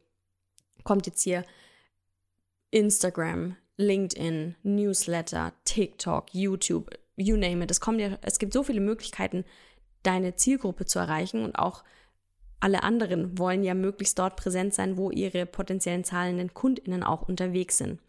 kommt 0.82 1.06
jetzt 1.06 1.20
hier 1.20 1.44
Instagram, 2.70 3.56
LinkedIn, 3.76 4.54
Newsletter, 4.62 5.52
TikTok, 5.66 6.32
YouTube, 6.32 6.98
you 7.16 7.36
name 7.36 7.62
it. 7.62 7.70
Es, 7.70 7.80
kommt 7.80 8.00
ja, 8.00 8.16
es 8.22 8.38
gibt 8.38 8.54
so 8.54 8.62
viele 8.62 8.80
Möglichkeiten, 8.80 9.44
deine 10.04 10.36
Zielgruppe 10.36 10.86
zu 10.86 10.98
erreichen 10.98 11.44
und 11.44 11.58
auch 11.58 11.84
alle 12.60 12.82
anderen 12.82 13.38
wollen 13.38 13.62
ja 13.62 13.74
möglichst 13.74 14.18
dort 14.18 14.36
präsent 14.36 14.72
sein, 14.72 14.96
wo 14.96 15.10
ihre 15.10 15.44
potenziellen 15.44 16.02
zahlenden 16.02 16.54
KundInnen 16.54 17.02
auch 17.02 17.28
unterwegs 17.28 17.76
sind. 17.76 18.00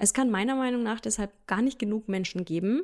Es 0.00 0.14
kann 0.14 0.30
meiner 0.30 0.54
Meinung 0.54 0.84
nach 0.84 1.00
deshalb 1.00 1.32
gar 1.48 1.60
nicht 1.60 1.78
genug 1.78 2.08
Menschen 2.08 2.44
geben, 2.44 2.82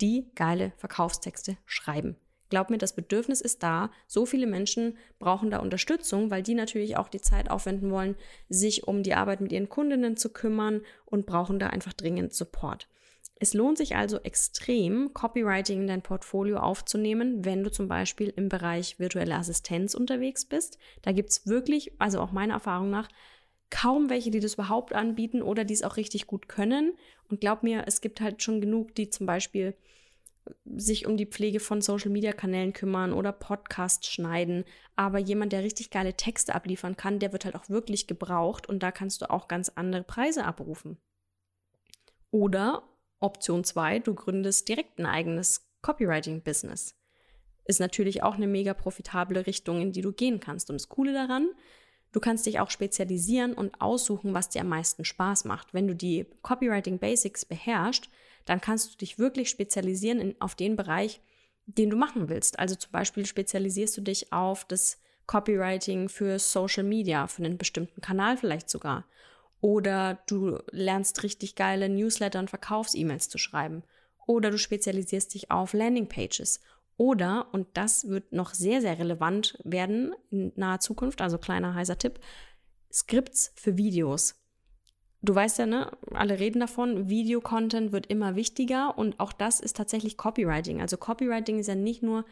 die 0.00 0.30
geile 0.34 0.72
Verkaufstexte 0.78 1.58
schreiben. 1.66 2.16
Glaub 2.48 2.70
mir, 2.70 2.78
das 2.78 2.94
Bedürfnis 2.94 3.40
ist 3.40 3.62
da. 3.62 3.90
So 4.06 4.26
viele 4.26 4.46
Menschen 4.46 4.96
brauchen 5.18 5.50
da 5.50 5.58
Unterstützung, 5.58 6.30
weil 6.30 6.42
die 6.42 6.54
natürlich 6.54 6.96
auch 6.96 7.08
die 7.08 7.20
Zeit 7.20 7.50
aufwenden 7.50 7.90
wollen, 7.90 8.16
sich 8.48 8.88
um 8.88 9.02
die 9.02 9.14
Arbeit 9.14 9.40
mit 9.40 9.52
ihren 9.52 9.68
Kundinnen 9.68 10.16
zu 10.16 10.30
kümmern 10.30 10.82
und 11.04 11.26
brauchen 11.26 11.58
da 11.58 11.68
einfach 11.68 11.92
dringend 11.92 12.32
Support. 12.32 12.88
Es 13.36 13.52
lohnt 13.52 13.76
sich 13.76 13.96
also 13.96 14.20
extrem, 14.20 15.12
Copywriting 15.12 15.82
in 15.82 15.86
dein 15.88 16.02
Portfolio 16.02 16.58
aufzunehmen, 16.58 17.44
wenn 17.44 17.64
du 17.64 17.70
zum 17.70 17.88
Beispiel 17.88 18.32
im 18.36 18.48
Bereich 18.48 18.98
virtuelle 18.98 19.34
Assistenz 19.34 19.94
unterwegs 19.94 20.44
bist. 20.44 20.78
Da 21.02 21.12
gibt 21.12 21.30
es 21.30 21.46
wirklich, 21.46 21.92
also 21.98 22.20
auch 22.20 22.32
meiner 22.32 22.54
Erfahrung 22.54 22.90
nach, 22.90 23.08
kaum 23.74 24.08
welche, 24.08 24.30
die 24.30 24.38
das 24.38 24.54
überhaupt 24.54 24.92
anbieten 24.92 25.42
oder 25.42 25.64
die 25.64 25.74
es 25.74 25.82
auch 25.82 25.96
richtig 25.96 26.28
gut 26.28 26.48
können. 26.48 26.96
Und 27.28 27.40
glaub 27.40 27.64
mir, 27.64 27.84
es 27.88 28.00
gibt 28.00 28.20
halt 28.20 28.40
schon 28.40 28.60
genug, 28.60 28.94
die 28.94 29.10
zum 29.10 29.26
Beispiel 29.26 29.74
sich 30.64 31.06
um 31.06 31.16
die 31.16 31.26
Pflege 31.26 31.58
von 31.58 31.80
Social-Media-Kanälen 31.80 32.72
kümmern 32.72 33.12
oder 33.12 33.32
Podcasts 33.32 34.06
schneiden. 34.06 34.64
Aber 34.94 35.18
jemand, 35.18 35.52
der 35.52 35.64
richtig 35.64 35.90
geile 35.90 36.14
Texte 36.14 36.54
abliefern 36.54 36.96
kann, 36.96 37.18
der 37.18 37.32
wird 37.32 37.46
halt 37.46 37.56
auch 37.56 37.68
wirklich 37.68 38.06
gebraucht 38.06 38.68
und 38.68 38.80
da 38.80 38.92
kannst 38.92 39.22
du 39.22 39.30
auch 39.30 39.48
ganz 39.48 39.70
andere 39.70 40.04
Preise 40.04 40.44
abrufen. 40.44 40.98
Oder 42.30 42.84
Option 43.18 43.64
2, 43.64 44.00
du 44.00 44.14
gründest 44.14 44.68
direkt 44.68 45.00
ein 45.00 45.06
eigenes 45.06 45.68
Copywriting-Business. 45.82 46.94
Ist 47.64 47.80
natürlich 47.80 48.22
auch 48.22 48.34
eine 48.34 48.46
mega 48.46 48.72
profitable 48.72 49.46
Richtung, 49.48 49.80
in 49.80 49.90
die 49.90 50.02
du 50.02 50.12
gehen 50.12 50.38
kannst. 50.38 50.70
Und 50.70 50.76
das 50.76 50.88
Coole 50.88 51.12
daran, 51.12 51.48
du 52.14 52.20
kannst 52.20 52.46
dich 52.46 52.60
auch 52.60 52.70
spezialisieren 52.70 53.54
und 53.54 53.80
aussuchen, 53.80 54.34
was 54.34 54.48
dir 54.48 54.60
am 54.60 54.68
meisten 54.68 55.04
Spaß 55.04 55.44
macht. 55.44 55.74
Wenn 55.74 55.88
du 55.88 55.96
die 55.96 56.26
Copywriting 56.42 57.00
Basics 57.00 57.44
beherrschst, 57.44 58.08
dann 58.44 58.60
kannst 58.60 58.92
du 58.92 58.98
dich 58.98 59.18
wirklich 59.18 59.50
spezialisieren 59.50 60.20
in, 60.20 60.40
auf 60.40 60.54
den 60.54 60.76
Bereich, 60.76 61.20
den 61.66 61.90
du 61.90 61.96
machen 61.96 62.28
willst. 62.28 62.58
Also 62.58 62.76
zum 62.76 62.92
Beispiel 62.92 63.26
spezialisierst 63.26 63.96
du 63.96 64.00
dich 64.00 64.32
auf 64.32 64.64
das 64.64 65.00
Copywriting 65.26 66.08
für 66.08 66.38
Social 66.38 66.84
Media, 66.84 67.26
für 67.26 67.44
einen 67.44 67.58
bestimmten 67.58 68.00
Kanal 68.00 68.36
vielleicht 68.36 68.70
sogar. 68.70 69.04
Oder 69.60 70.22
du 70.28 70.60
lernst 70.70 71.24
richtig 71.24 71.56
geile 71.56 71.88
Newsletter 71.88 72.38
und 72.38 72.50
Verkaufs-E-Mails 72.50 73.28
zu 73.28 73.38
schreiben. 73.38 73.82
Oder 74.26 74.52
du 74.52 74.58
spezialisierst 74.58 75.34
dich 75.34 75.50
auf 75.50 75.72
Landingpages. 75.72 76.60
Oder, 76.96 77.48
und 77.52 77.66
das 77.74 78.08
wird 78.08 78.32
noch 78.32 78.54
sehr, 78.54 78.80
sehr 78.80 78.98
relevant 78.98 79.58
werden 79.64 80.14
in 80.30 80.52
naher 80.54 80.80
Zukunft, 80.80 81.20
also 81.20 81.38
kleiner 81.38 81.74
heißer 81.74 81.98
Tipp, 81.98 82.20
Skripts 82.92 83.52
für 83.56 83.76
Videos. 83.76 84.36
Du 85.22 85.34
weißt 85.34 85.58
ja, 85.58 85.66
ne, 85.66 85.90
alle 86.10 86.38
reden 86.38 86.60
davon, 86.60 87.08
Video-Content 87.08 87.92
wird 87.92 88.06
immer 88.06 88.36
wichtiger 88.36 88.96
und 88.98 89.18
auch 89.18 89.32
das 89.32 89.58
ist 89.58 89.76
tatsächlich 89.76 90.16
Copywriting. 90.18 90.80
Also 90.80 90.96
Copywriting 90.96 91.58
ist 91.58 91.66
ja 91.66 91.74
nicht 91.74 92.02
nur 92.02 92.24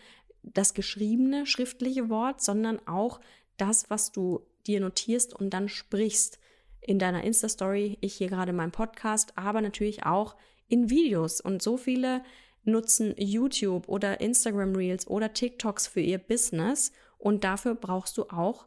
das 0.42 0.74
geschriebene, 0.74 1.46
schriftliche 1.46 2.10
Wort, 2.10 2.42
sondern 2.42 2.86
auch 2.86 3.20
das, 3.56 3.88
was 3.90 4.12
du 4.12 4.46
dir 4.66 4.80
notierst 4.80 5.34
und 5.34 5.50
dann 5.50 5.68
sprichst 5.68 6.38
in 6.80 6.98
deiner 6.98 7.24
Insta-Story, 7.24 7.96
ich 8.00 8.14
hier 8.14 8.28
gerade 8.28 8.50
in 8.50 8.56
meinem 8.56 8.72
Podcast, 8.72 9.32
aber 9.36 9.60
natürlich 9.60 10.04
auch 10.04 10.36
in 10.68 10.90
Videos. 10.90 11.40
Und 11.40 11.62
so 11.62 11.76
viele 11.76 12.22
nutzen 12.64 13.14
YouTube 13.16 13.88
oder 13.88 14.20
Instagram 14.20 14.74
Reels 14.74 15.06
oder 15.06 15.32
TikToks 15.32 15.86
für 15.86 16.00
ihr 16.00 16.18
Business 16.18 16.92
und 17.18 17.44
dafür 17.44 17.74
brauchst 17.74 18.18
du 18.18 18.24
auch 18.24 18.66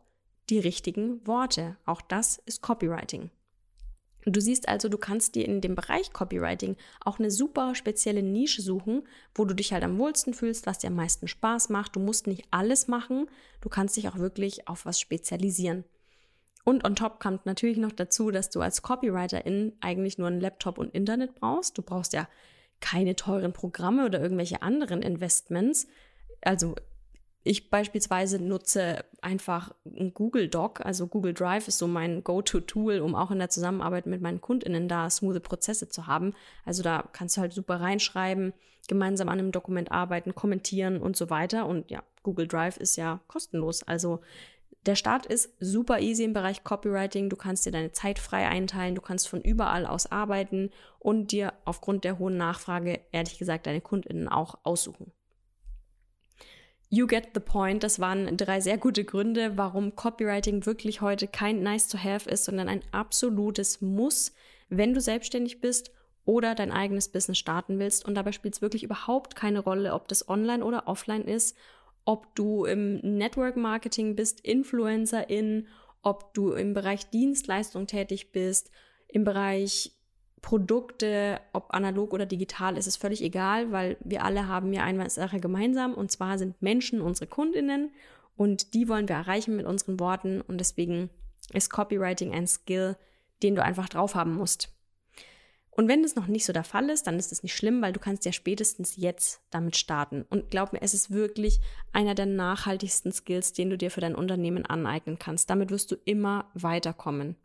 die 0.50 0.60
richtigen 0.60 1.26
Worte. 1.26 1.78
Auch 1.86 2.02
das 2.02 2.42
ist 2.46 2.62
Copywriting. 2.62 3.30
Du 4.28 4.42
siehst 4.42 4.68
also, 4.68 4.90
du 4.90 4.98
kannst 4.98 5.36
dir 5.36 5.46
in 5.46 5.62
dem 5.62 5.76
Bereich 5.76 6.12
Copywriting 6.12 6.78
auch 7.04 7.20
eine 7.20 7.30
super 7.30 7.76
spezielle 7.76 8.24
Nische 8.24 8.64
suchen, 8.64 9.04
wo 9.36 9.46
du 9.46 9.54
dich 9.54 9.72
halt 9.72 9.84
am 9.84 10.00
wohlsten 10.00 10.34
fühlst, 10.34 10.66
was 10.66 10.80
dir 10.80 10.88
am 10.88 10.96
meisten 10.96 11.28
Spaß 11.28 11.70
macht. 11.70 11.96
Du 11.96 12.00
musst 12.00 12.26
nicht 12.26 12.48
alles 12.50 12.88
machen, 12.88 13.28
du 13.62 13.70
kannst 13.70 13.98
dich 13.98 14.08
auch 14.08 14.18
wirklich 14.18 14.68
auf 14.68 14.86
was 14.86 15.00
spezialisieren. 15.00 15.84
Und 16.64 16.84
on 16.84 16.96
top 16.96 17.20
kommt 17.20 17.46
natürlich 17.46 17.78
noch 17.78 17.92
dazu, 17.92 18.32
dass 18.32 18.50
du 18.50 18.62
als 18.62 18.82
Copywriterin 18.82 19.74
eigentlich 19.82 20.18
nur 20.18 20.28
einen 20.28 20.42
Laptop 20.42 20.80
und 20.80 20.96
Internet 20.96 21.36
brauchst. 21.36 21.78
Du 21.78 21.84
brauchst 21.84 22.14
ja 22.14 22.28
keine 22.80 23.16
teuren 23.16 23.54
Programme 23.54 24.06
oder 24.06 24.22
irgendwelche 24.22 24.62
anderen 24.62 25.02
Investments. 25.02 25.88
Also 26.42 26.76
ich 27.48 27.70
beispielsweise 27.70 28.40
nutze 28.40 29.06
einfach 29.22 29.76
ein 29.86 30.16
Google 30.16 30.48
Doc, 30.48 30.84
also 30.84 31.06
Google 31.06 31.36
Drive 31.36 31.68
ist 31.68 31.78
so 31.78 31.86
mein 31.86 32.24
Go-To-Tool, 32.24 33.00
um 33.00 33.14
auch 33.14 33.30
in 33.30 33.38
der 33.38 33.50
Zusammenarbeit 33.50 34.08
mit 34.08 34.20
meinen 34.20 34.42
KundInnen 34.42 34.88
da 34.88 35.10
smooth 35.12 35.44
Prozesse 35.44 35.88
zu 35.88 36.08
haben. 36.08 36.34
Also 36.66 36.82
da 36.82 37.08
kannst 37.14 37.38
du 37.38 37.42
halt 37.42 37.54
super 37.54 37.80
reinschreiben, 37.80 38.54
gemeinsam 38.88 39.30
an 39.30 39.38
einem 39.38 39.52
Dokument 39.52 39.92
arbeiten, 39.92 40.34
kommentieren 40.34 41.00
und 41.00 41.16
so 41.16 41.30
weiter. 41.30 41.68
Und 41.68 41.92
ja, 41.92 42.02
Google 42.24 42.48
Drive 42.48 42.78
ist 42.78 42.96
ja 42.96 43.20
kostenlos. 43.28 43.84
Also 43.84 44.22
der 44.86 44.96
Start 44.96 45.26
ist 45.26 45.56
super 45.60 46.00
easy 46.00 46.24
im 46.24 46.34
Bereich 46.34 46.64
Copywriting. 46.64 47.30
Du 47.30 47.36
kannst 47.36 47.66
dir 47.66 47.72
deine 47.72 47.92
Zeit 47.92 48.20
frei 48.20 48.48
einteilen, 48.48 48.96
du 48.96 49.02
kannst 49.02 49.28
von 49.28 49.42
überall 49.42 49.86
aus 49.86 50.12
arbeiten 50.12 50.70
und 51.00 51.32
dir 51.32 51.54
aufgrund 51.66 52.04
der 52.04 52.20
hohen 52.20 52.38
Nachfrage, 52.38 53.00
ehrlich 53.12 53.38
gesagt, 53.38 53.66
deine 53.68 53.82
KundInnen 53.82 54.28
auch 54.28 54.60
aussuchen. 54.64 55.12
You 56.90 57.08
get 57.08 57.30
the 57.34 57.40
point. 57.40 57.84
Das 57.84 58.00
waren 58.00 58.38
drei 58.38 58.62
sehr 58.62 58.78
gute 58.78 59.04
Gründe, 59.04 59.58
warum 59.58 59.96
Copywriting 59.96 60.66
wirklich 60.66 61.02
heute 61.02 61.28
kein 61.28 61.64
Nice 61.64 61.88
to 61.88 61.98
Have 61.98 62.30
ist, 62.30 62.46
sondern 62.46 62.70
ein 62.70 62.84
absolutes 62.92 63.82
Muss, 63.82 64.34
wenn 64.70 64.94
du 64.94 65.02
selbstständig 65.02 65.62
bist 65.62 65.92
oder 66.26 66.54
dein 66.54 66.72
eigenes 66.72 67.10
Business 67.10 67.40
starten 67.40 67.80
willst. 67.80 68.06
Und 68.06 68.16
dabei 68.16 68.32
spielt 68.32 68.54
es 68.54 68.62
wirklich 68.62 68.84
überhaupt 68.84 69.36
keine 69.36 69.60
Rolle, 69.60 69.94
ob 69.94 70.08
das 70.08 70.30
online 70.30 70.64
oder 70.64 70.88
offline 70.88 71.24
ist 71.24 71.58
ob 72.06 72.36
du 72.36 72.66
im 72.66 72.98
Network 72.98 73.58
Marketing 73.58 74.16
bist, 74.16 74.40
Influencerin, 74.42 75.68
ob 76.02 76.34
du 76.34 76.52
im 76.52 76.74
Bereich 76.74 77.10
Dienstleistung 77.10 77.88
tätig 77.88 78.32
bist, 78.32 78.72
im 79.08 79.24
Bereich 79.24 79.92
Produkte, 80.42 81.42
ob 81.54 81.74
analog 81.74 82.14
oder 82.14 82.28
digital, 82.28 82.78
ist 82.78 82.86
es 82.86 82.98
völlig 82.98 83.24
egal, 83.24 83.72
weil 83.72 83.98
wir 84.02 84.24
alle 84.24 84.48
haben 84.48 84.72
ja 84.74 84.84
eine 84.84 85.10
Sache 85.10 85.40
gemeinsam 85.40 85.96
und 85.96 86.12
zwar 86.12 86.38
sind 86.38 86.62
Menschen 86.62 87.02
unsere 87.02 87.26
Kundinnen 87.26 87.92
und 88.36 88.76
die 88.76 88.88
wollen 88.88 89.10
wir 89.10 89.16
erreichen 89.16 89.56
mit 89.56 89.66
unseren 89.66 90.00
Worten 90.00 90.42
und 90.42 90.60
deswegen 90.60 91.10
ist 91.52 91.72
Copywriting 91.72 92.32
ein 92.32 92.46
Skill, 92.46 92.96
den 93.42 93.56
du 93.56 93.64
einfach 93.64 93.90
drauf 93.90 94.14
haben 94.14 94.36
musst. 94.36 94.75
Und 95.76 95.90
wenn 95.90 96.04
das 96.04 96.16
noch 96.16 96.28
nicht 96.28 96.46
so 96.46 96.54
der 96.54 96.64
Fall 96.64 96.90
ist, 96.90 97.06
dann 97.06 97.20
ist 97.20 97.34
es 97.34 97.44
nicht 97.44 97.54
schlimm, 97.54 97.82
weil 97.82 97.92
du 97.92 98.00
kannst 98.00 98.24
ja 98.24 98.32
spätestens 98.32 98.96
jetzt 98.96 99.42
damit 99.50 99.76
starten. 99.76 100.26
Und 100.30 100.50
glaub 100.50 100.72
mir, 100.72 100.82
es 100.82 100.94
ist 100.94 101.12
wirklich 101.12 101.60
einer 101.92 102.16
der 102.16 102.28
nachhaltigsten 102.28 103.12
Skills, 103.12 103.52
den 103.52 103.70
du 103.70 103.78
dir 103.78 103.92
für 103.92 104.00
dein 104.00 104.16
Unternehmen 104.16 104.66
aneignen 104.66 105.20
kannst. 105.20 105.50
Damit 105.50 105.72
wirst 105.72 105.92
du 105.92 105.96
immer 106.06 106.50
weiterkommen. 106.54 107.36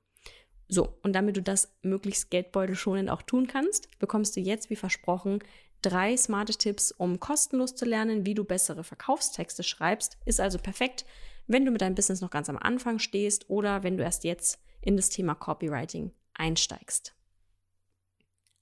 So, 0.69 0.97
und 1.03 1.15
damit 1.15 1.37
du 1.37 1.43
das 1.43 1.77
möglichst 1.83 2.31
geldbeutelschonend 2.31 3.11
auch 3.11 3.23
tun 3.23 3.49
kannst, 3.49 3.99
bekommst 3.99 4.37
du 4.37 4.41
jetzt, 4.41 4.71
wie 4.71 4.77
versprochen, 4.77 5.41
drei 5.83 6.17
smarte 6.17 6.53
Tipps, 6.53 6.93
um 6.93 7.19
kostenlos 7.19 7.75
zu 7.75 7.85
lernen, 7.85 8.27
wie 8.27 8.35
du 8.35 8.45
bessere 8.45 8.85
Verkaufstexte 8.85 9.65
schreibst. 9.65 10.19
Ist 10.25 10.41
also 10.41 10.59
perfekt, 10.59 11.05
wenn 11.49 11.65
du 11.65 11.73
mit 11.73 11.81
deinem 11.81 11.97
Business 11.97 12.21
noch 12.21 12.31
ganz 12.31 12.49
am 12.49 12.59
Anfang 12.59 13.01
stehst 13.01 13.51
oder 13.51 13.83
wenn 13.83 13.97
du 13.97 14.05
erst 14.05 14.23
jetzt 14.23 14.61
in 14.81 14.97
das 14.97 15.09
Thema 15.09 15.35
Copywriting 15.35 16.13
einsteigst. 16.35 17.17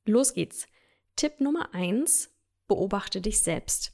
Los 0.08 0.34
geht's. 0.34 0.66
Tipp 1.16 1.40
Nummer 1.40 1.74
eins: 1.74 2.30
Beobachte 2.66 3.20
dich 3.20 3.40
selbst. 3.40 3.92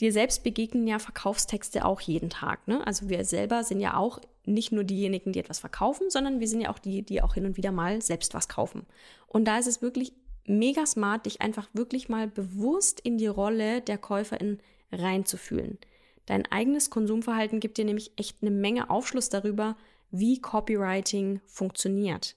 Dir 0.00 0.12
selbst 0.12 0.44
begegnen 0.44 0.86
ja 0.86 1.00
Verkaufstexte 1.00 1.84
auch 1.84 2.00
jeden 2.00 2.30
Tag. 2.30 2.68
Ne? 2.68 2.86
Also 2.86 3.08
wir 3.08 3.24
selber 3.24 3.64
sind 3.64 3.80
ja 3.80 3.96
auch 3.96 4.20
nicht 4.44 4.70
nur 4.70 4.84
diejenigen, 4.84 5.32
die 5.32 5.40
etwas 5.40 5.58
verkaufen, 5.58 6.10
sondern 6.10 6.38
wir 6.38 6.46
sind 6.46 6.60
ja 6.60 6.70
auch 6.70 6.78
die, 6.78 7.02
die 7.02 7.20
auch 7.20 7.34
hin 7.34 7.44
und 7.44 7.56
wieder 7.56 7.72
mal 7.72 8.00
selbst 8.00 8.32
was 8.34 8.48
kaufen. 8.48 8.86
Und 9.26 9.46
da 9.46 9.58
ist 9.58 9.66
es 9.66 9.82
wirklich 9.82 10.12
mega 10.46 10.86
smart, 10.86 11.26
dich 11.26 11.40
einfach 11.40 11.68
wirklich 11.72 12.08
mal 12.08 12.28
bewusst 12.28 13.00
in 13.00 13.18
die 13.18 13.26
Rolle 13.26 13.80
der 13.80 13.98
Käuferin 13.98 14.60
reinzufühlen. 14.92 15.78
Dein 16.26 16.46
eigenes 16.46 16.90
Konsumverhalten 16.90 17.58
gibt 17.58 17.78
dir 17.78 17.84
nämlich 17.84 18.12
echt 18.16 18.38
eine 18.42 18.52
Menge 18.52 18.90
Aufschluss 18.90 19.28
darüber, 19.28 19.76
wie 20.10 20.40
Copywriting 20.40 21.40
funktioniert. 21.46 22.36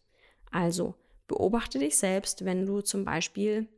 Also, 0.50 0.96
Beobachte 1.32 1.80
dich 1.80 1.96
selbst, 1.96 2.44
wenn 2.44 2.66
du 2.66 2.82
zum 2.82 3.06
Beispiel 3.06 3.70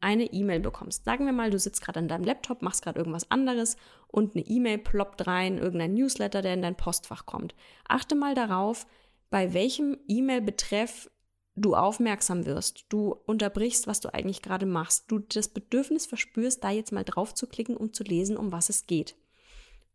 eine 0.00 0.24
E-Mail 0.24 0.58
bekommst. 0.58 1.04
Sagen 1.04 1.24
wir 1.24 1.32
mal, 1.32 1.50
du 1.50 1.58
sitzt 1.60 1.80
gerade 1.80 2.00
an 2.00 2.08
deinem 2.08 2.24
Laptop, 2.24 2.62
machst 2.62 2.82
gerade 2.82 2.98
irgendwas 2.98 3.30
anderes 3.30 3.76
und 4.08 4.34
eine 4.34 4.44
E-Mail 4.44 4.78
ploppt 4.78 5.24
rein, 5.28 5.56
irgendein 5.56 5.94
Newsletter, 5.94 6.42
der 6.42 6.54
in 6.54 6.62
dein 6.62 6.74
Postfach 6.76 7.24
kommt. 7.24 7.54
Achte 7.86 8.16
mal 8.16 8.34
darauf, 8.34 8.88
bei 9.30 9.54
welchem 9.54 9.98
E-Mail-Betreff 10.08 11.08
du 11.54 11.76
aufmerksam 11.76 12.44
wirst. 12.44 12.86
Du 12.88 13.12
unterbrichst, 13.24 13.86
was 13.86 14.00
du 14.00 14.12
eigentlich 14.12 14.42
gerade 14.42 14.66
machst. 14.66 15.04
Du 15.08 15.20
das 15.20 15.46
Bedürfnis 15.46 16.06
verspürst, 16.06 16.64
da 16.64 16.70
jetzt 16.70 16.90
mal 16.90 17.04
drauf 17.04 17.34
zu 17.34 17.46
klicken, 17.46 17.76
um 17.76 17.92
zu 17.92 18.02
lesen, 18.02 18.36
um 18.36 18.50
was 18.50 18.68
es 18.68 18.88
geht. 18.88 19.14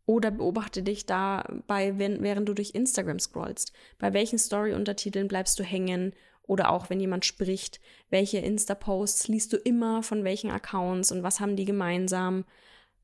Oder 0.06 0.30
beobachte 0.30 0.82
dich 0.82 1.04
dabei, 1.04 1.98
während 1.98 2.48
du 2.48 2.54
durch 2.54 2.70
Instagram 2.70 3.18
scrollst. 3.18 3.74
Bei 3.98 4.14
welchen 4.14 4.38
Story-Untertiteln 4.38 5.28
bleibst 5.28 5.58
du 5.58 5.62
hängen 5.62 6.14
oder 6.46 6.70
auch 6.70 6.90
wenn 6.90 7.00
jemand 7.00 7.24
spricht, 7.24 7.80
welche 8.10 8.38
Insta-Posts 8.38 9.28
liest 9.28 9.52
du 9.52 9.56
immer 9.56 10.02
von 10.02 10.24
welchen 10.24 10.50
Accounts 10.50 11.12
und 11.12 11.22
was 11.22 11.40
haben 11.40 11.56
die 11.56 11.64
gemeinsam. 11.64 12.44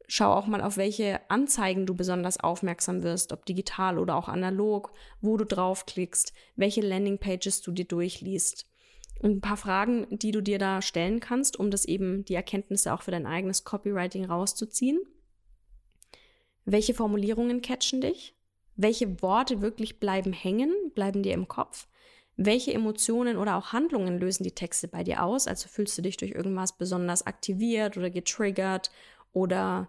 Schau 0.06 0.32
auch 0.32 0.46
mal, 0.46 0.62
auf 0.62 0.76
welche 0.76 1.20
Anzeigen 1.30 1.86
du 1.86 1.94
besonders 1.94 2.40
aufmerksam 2.40 3.02
wirst, 3.02 3.32
ob 3.32 3.44
digital 3.44 3.98
oder 3.98 4.16
auch 4.16 4.28
analog, 4.28 4.92
wo 5.20 5.36
du 5.36 5.44
draufklickst, 5.44 6.32
welche 6.56 6.80
Landingpages 6.80 7.60
du 7.60 7.72
dir 7.72 7.84
durchliest. 7.84 8.66
Und 9.20 9.32
ein 9.32 9.40
paar 9.40 9.56
Fragen, 9.56 10.06
die 10.10 10.30
du 10.30 10.40
dir 10.40 10.58
da 10.58 10.80
stellen 10.80 11.20
kannst, 11.20 11.58
um 11.58 11.70
das 11.70 11.84
eben 11.84 12.24
die 12.24 12.34
Erkenntnisse 12.34 12.92
auch 12.94 13.02
für 13.02 13.10
dein 13.10 13.26
eigenes 13.26 13.64
Copywriting 13.64 14.24
rauszuziehen. 14.24 15.00
Welche 16.64 16.94
Formulierungen 16.94 17.60
catchen 17.60 18.00
dich? 18.00 18.34
Welche 18.76 19.20
Worte 19.22 19.60
wirklich 19.60 19.98
bleiben 19.98 20.32
hängen, 20.32 20.72
bleiben 20.94 21.22
dir 21.22 21.34
im 21.34 21.48
Kopf? 21.48 21.88
Welche 22.40 22.72
Emotionen 22.72 23.36
oder 23.36 23.56
auch 23.56 23.72
Handlungen 23.72 24.20
lösen 24.20 24.44
die 24.44 24.52
Texte 24.52 24.86
bei 24.86 25.02
dir 25.02 25.24
aus? 25.24 25.48
Also 25.48 25.68
fühlst 25.68 25.98
du 25.98 26.02
dich 26.02 26.16
durch 26.16 26.30
irgendwas 26.30 26.72
besonders 26.72 27.26
aktiviert 27.26 27.96
oder 27.96 28.10
getriggert 28.10 28.92
oder 29.32 29.88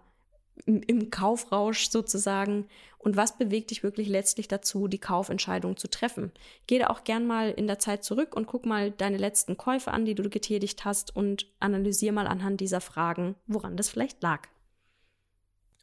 im 0.66 1.10
Kaufrausch 1.10 1.88
sozusagen 1.90 2.66
und 2.98 3.16
was 3.16 3.38
bewegt 3.38 3.70
dich 3.70 3.84
wirklich 3.84 4.08
letztlich 4.08 4.48
dazu, 4.48 4.88
die 4.88 4.98
Kaufentscheidung 4.98 5.76
zu 5.76 5.88
treffen. 5.88 6.32
Geh 6.66 6.80
da 6.80 6.88
auch 6.88 7.04
gern 7.04 7.24
mal 7.24 7.52
in 7.52 7.68
der 7.68 7.78
Zeit 7.78 8.02
zurück 8.02 8.34
und 8.34 8.48
guck 8.48 8.66
mal 8.66 8.90
deine 8.90 9.16
letzten 9.16 9.56
Käufe 9.56 9.92
an, 9.92 10.04
die 10.04 10.16
du 10.16 10.28
getätigt 10.28 10.84
hast 10.84 11.14
und 11.14 11.46
analysier 11.60 12.10
mal 12.10 12.26
anhand 12.26 12.60
dieser 12.60 12.80
Fragen, 12.80 13.36
woran 13.46 13.76
das 13.76 13.88
vielleicht 13.88 14.22
lag. 14.24 14.48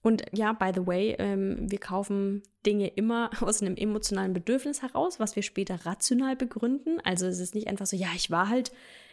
Und 0.07 0.23
ja, 0.31 0.53
by 0.53 0.71
the 0.73 0.87
way, 0.87 1.17
ähm, 1.19 1.69
wir 1.69 1.79
kaufen 1.79 2.41
Dinge 2.65 2.87
immer 2.87 3.29
aus 3.41 3.61
einem 3.61 3.75
emotionalen 3.75 4.31
Bedürfnis 4.31 4.81
heraus, 4.81 5.19
was 5.19 5.35
wir 5.35 5.43
später 5.43 5.85
rational 5.85 6.37
begründen. 6.37 7.01
Also 7.03 7.25
es 7.27 7.41
ist 7.41 7.55
nicht 7.55 7.67
einfach 7.67 7.87
so, 7.87 7.97
ja, 7.97 8.07
ich 8.15 8.31
war 8.31 8.47
halt 8.47 8.71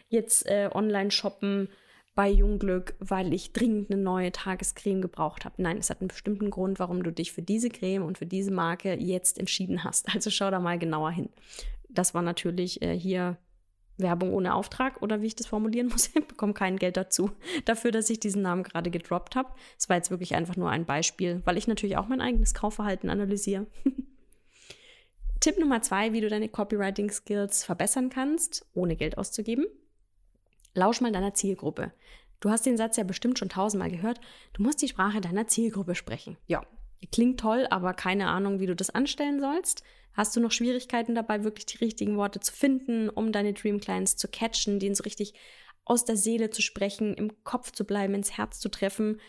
jetzt 0.09 0.47
äh, 0.47 0.71
online 0.73 1.11
shoppen, 1.11 1.69
bei 2.15 2.31
Jungglück, 2.31 2.95
weil 3.01 3.33
ich 3.33 3.53
dringend 3.53 3.91
eine 3.91 4.01
neue 4.01 4.31
Tagescreme 4.31 5.03
gebraucht 5.03 5.45
habe. 5.45 5.61
Nein, 5.61 5.79
es 5.79 5.91
hat 5.91 6.01
einen 6.01 6.07
bestimmten 6.07 6.49
Grund, 6.49 6.79
warum 6.79 7.03
du 7.03 7.11
dich 7.11 7.33
für 7.33 7.43
diese 7.43 7.71
Creme 7.71 8.05
und 8.05 8.19
für 8.19 8.27
diese 8.27 8.53
Marke 8.53 8.95
jetzt 8.95 9.37
entschieden 9.37 9.83
hast. 9.83 10.15
Also 10.15 10.31
schau 10.31 10.49
da 10.53 10.61
mal 10.61 10.79
genauer 10.79 11.11
hin. 11.11 11.29
Das 11.89 12.15
war 12.15 12.23
natürlich 12.23 12.81
äh, 12.83 12.97
hier 12.97 13.37
Werbung 13.97 14.33
ohne 14.33 14.55
Auftrag 14.55 15.01
oder 15.03 15.23
wie 15.23 15.27
ich 15.27 15.37
das 15.37 15.47
formulieren 15.47 15.89
muss. 15.93 16.11
Ich 16.15 16.27
bekomme 16.27 16.55
kein 16.55 16.79
Geld 16.79 16.97
dazu, 16.97 17.31
dafür, 17.65 17.91
dass 17.91 18.11
ich 18.11 18.21
diesen 18.21 18.43
Namen 18.43 18.63
gerade 18.63 18.91
gedroppt 18.91 19.37
habe. 19.37 19.51
Es 19.79 19.89
war 19.89 19.97
jetzt 19.97 20.11
wirklich 20.11 20.35
einfach 20.35 20.57
nur 20.57 20.71
ein 20.71 20.85
Beispiel, 20.85 21.43
weil 21.45 21.57
ich 21.57 21.69
natürlich 21.69 21.97
auch 21.97 22.09
mein 22.09 22.21
eigenes 22.21 22.55
Kaufverhalten 22.55 23.11
analysiere. 23.11 23.67
Tipp 25.41 25.59
Nummer 25.59 25.83
zwei, 25.83 26.13
wie 26.13 26.21
du 26.21 26.29
deine 26.29 26.49
Copywriting-Skills 26.49 27.65
verbessern 27.65 28.09
kannst, 28.09 28.67
ohne 28.73 28.97
Geld 28.97 29.19
auszugeben. 29.19 29.67
Lausch 30.75 31.01
mal 31.01 31.13
deiner 31.13 31.35
Zielgruppe. 31.35 31.93
Du 32.41 32.51
hast 32.51 32.67
den 32.67 32.77
Satz 32.77 32.97
ja 32.97 33.05
bestimmt 33.05 33.39
schon 33.39 33.49
tausendmal 33.49 33.91
gehört. 33.91 34.21
Du 34.55 34.63
musst 34.63 34.83
die 34.83 34.89
Sprache 34.89 35.21
deiner 35.21 35.47
Zielgruppe 35.47 35.95
sprechen. 35.95 36.37
Ja, 36.47 36.63
klingt 37.13 37.41
toll, 37.41 37.67
aber 37.71 37.95
keine 37.95 38.29
Ahnung, 38.29 38.61
wie 38.61 38.67
du 38.67 38.75
das 38.75 38.91
anstellen 38.91 39.41
sollst. 39.41 39.83
Hast 40.15 40.35
du 40.35 40.41
noch 40.41 40.53
Schwierigkeiten 40.53 41.15
dabei, 41.15 41.45
wirklich 41.45 41.67
die 41.67 41.79
richtigen 41.79 42.17
Worte 42.17 42.41
zu 42.41 42.53
finden, 42.53 43.09
um 43.09 43.33
deine 43.33 43.53
Dream 43.53 43.81
Clients 43.81 44.17
zu 44.17 44.29
catchen, 44.29 44.79
denen 44.79 44.95
so 44.95 45.03
richtig 45.03 45.35
aus 45.85 46.05
der 46.05 46.17
Seele 46.17 46.51
zu 46.51 46.63
sprechen, 46.63 47.15
im 47.15 47.45
Kopf 47.45 47.73
zu 47.73 47.85
bleiben, 47.85 48.15
ins 48.15 48.39
Herz 48.39 48.59
zu 48.61 48.71
treffen? 48.71 49.21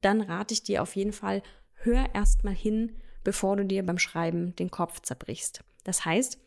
Dann 0.00 0.20
rate 0.20 0.52
ich 0.52 0.62
dir 0.62 0.82
auf 0.82 0.96
jeden 0.96 1.12
Fall, 1.12 1.42
hör 1.74 2.14
erst 2.14 2.44
mal 2.44 2.54
hin, 2.54 3.00
bevor 3.22 3.56
du 3.56 3.64
dir 3.64 3.84
beim 3.86 3.98
Schreiben 3.98 4.54
den 4.56 4.70
Kopf 4.70 5.00
zerbrichst. 5.00 5.64
Das 5.84 6.04
heißt, 6.04 6.38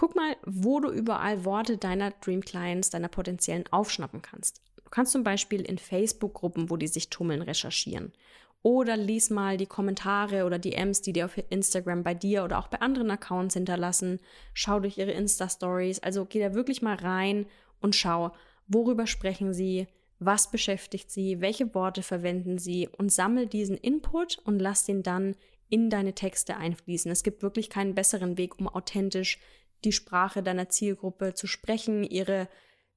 Guck 0.00 0.16
mal, 0.16 0.34
wo 0.46 0.80
du 0.80 0.90
überall 0.90 1.44
Worte 1.44 1.76
deiner 1.76 2.10
Dream 2.10 2.40
Clients, 2.40 2.88
deiner 2.88 3.08
potenziellen 3.08 3.66
aufschnappen 3.70 4.22
kannst. 4.22 4.62
Du 4.82 4.88
kannst 4.88 5.12
zum 5.12 5.24
Beispiel 5.24 5.60
in 5.60 5.76
Facebook-Gruppen, 5.76 6.70
wo 6.70 6.78
die 6.78 6.86
sich 6.86 7.10
tummeln, 7.10 7.42
recherchieren. 7.42 8.14
Oder 8.62 8.96
lies 8.96 9.30
mal 9.30 9.56
die 9.56 9.66
Kommentare 9.66 10.44
oder 10.44 10.58
die 10.58 10.74
Ms, 10.74 11.00
die 11.00 11.14
dir 11.14 11.24
auf 11.24 11.38
Instagram 11.48 12.02
bei 12.02 12.14
dir 12.14 12.44
oder 12.44 12.58
auch 12.58 12.68
bei 12.68 12.80
anderen 12.80 13.10
Accounts 13.10 13.54
hinterlassen. 13.54 14.20
Schau 14.52 14.80
durch 14.80 14.98
ihre 14.98 15.12
Insta-Stories. 15.12 16.00
Also 16.00 16.26
geh 16.26 16.40
da 16.40 16.54
wirklich 16.54 16.82
mal 16.82 16.96
rein 16.96 17.46
und 17.80 17.96
schau, 17.96 18.32
worüber 18.66 19.06
sprechen 19.06 19.54
sie, 19.54 19.86
was 20.18 20.50
beschäftigt 20.50 21.10
sie, 21.10 21.40
welche 21.40 21.74
Worte 21.74 22.02
verwenden 22.02 22.58
sie 22.58 22.88
und 22.88 23.10
sammel 23.10 23.46
diesen 23.46 23.78
Input 23.78 24.38
und 24.44 24.58
lass 24.58 24.84
den 24.84 25.02
dann 25.02 25.34
in 25.70 25.88
deine 25.88 26.14
Texte 26.14 26.56
einfließen. 26.56 27.10
Es 27.10 27.22
gibt 27.22 27.42
wirklich 27.42 27.70
keinen 27.70 27.94
besseren 27.94 28.36
Weg, 28.36 28.58
um 28.58 28.68
authentisch 28.68 29.38
die 29.84 29.92
Sprache 29.92 30.42
deiner 30.42 30.68
Zielgruppe 30.68 31.32
zu 31.32 31.46
sprechen, 31.46 32.04
ihre 32.04 32.48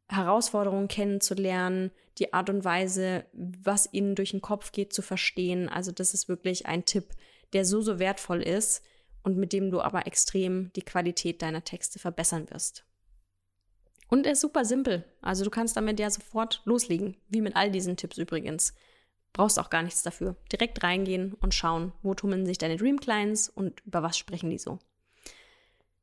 Herausforderungen 0.10 0.88
kennenzulernen, 0.88 1.92
die 2.20 2.34
Art 2.34 2.50
und 2.50 2.64
Weise, 2.64 3.26
was 3.34 3.90
ihnen 3.92 4.16
durch 4.16 4.32
den 4.32 4.42
Kopf 4.42 4.72
geht, 4.72 4.94
zu 4.94 5.02
verstehen. 5.02 5.70
Also 5.70 5.92
das 5.92 6.14
ist 6.14 6.30
wirklich 6.30 6.66
ein 6.66 6.86
Tipp, 6.86 7.10
der 7.54 7.66
so, 7.66 7.82
so 7.82 8.00
wertvoll 8.00 8.42
ist 8.42 8.84
und 9.24 9.38
mit 9.38 9.54
dem 9.54 9.72
du 9.72 9.82
aber 9.82 10.06
extrem 10.06 10.72
die 10.74 10.82
Qualität 10.82 11.42
deiner 11.42 11.64
Texte 11.64 12.00
verbessern 12.00 12.50
wirst. 12.50 12.86
Und 14.10 14.28
er 14.28 14.34
ist 14.34 14.42
super 14.42 14.66
simpel. 14.66 15.06
Also 15.22 15.44
du 15.44 15.50
kannst 15.50 15.76
damit 15.76 16.00
ja 16.00 16.10
sofort 16.10 16.62
loslegen, 16.66 17.18
wie 17.30 17.42
mit 17.42 17.56
all 17.56 17.72
diesen 17.72 17.98
Tipps 17.98 18.18
übrigens. 18.18 18.74
Brauchst 19.32 19.58
auch 19.58 19.72
gar 19.72 19.82
nichts 19.82 20.04
dafür. 20.04 20.36
Direkt 20.52 20.84
reingehen 20.84 21.34
und 21.34 21.56
schauen, 21.56 21.94
wo 22.04 22.14
tummeln 22.14 22.46
sich 22.46 22.60
deine 22.60 22.78
Dream 22.78 23.00
Clients 23.00 23.50
und 23.50 23.82
über 23.86 24.04
was 24.04 24.18
sprechen 24.18 24.52
die 24.52 24.60
so. 24.60 24.78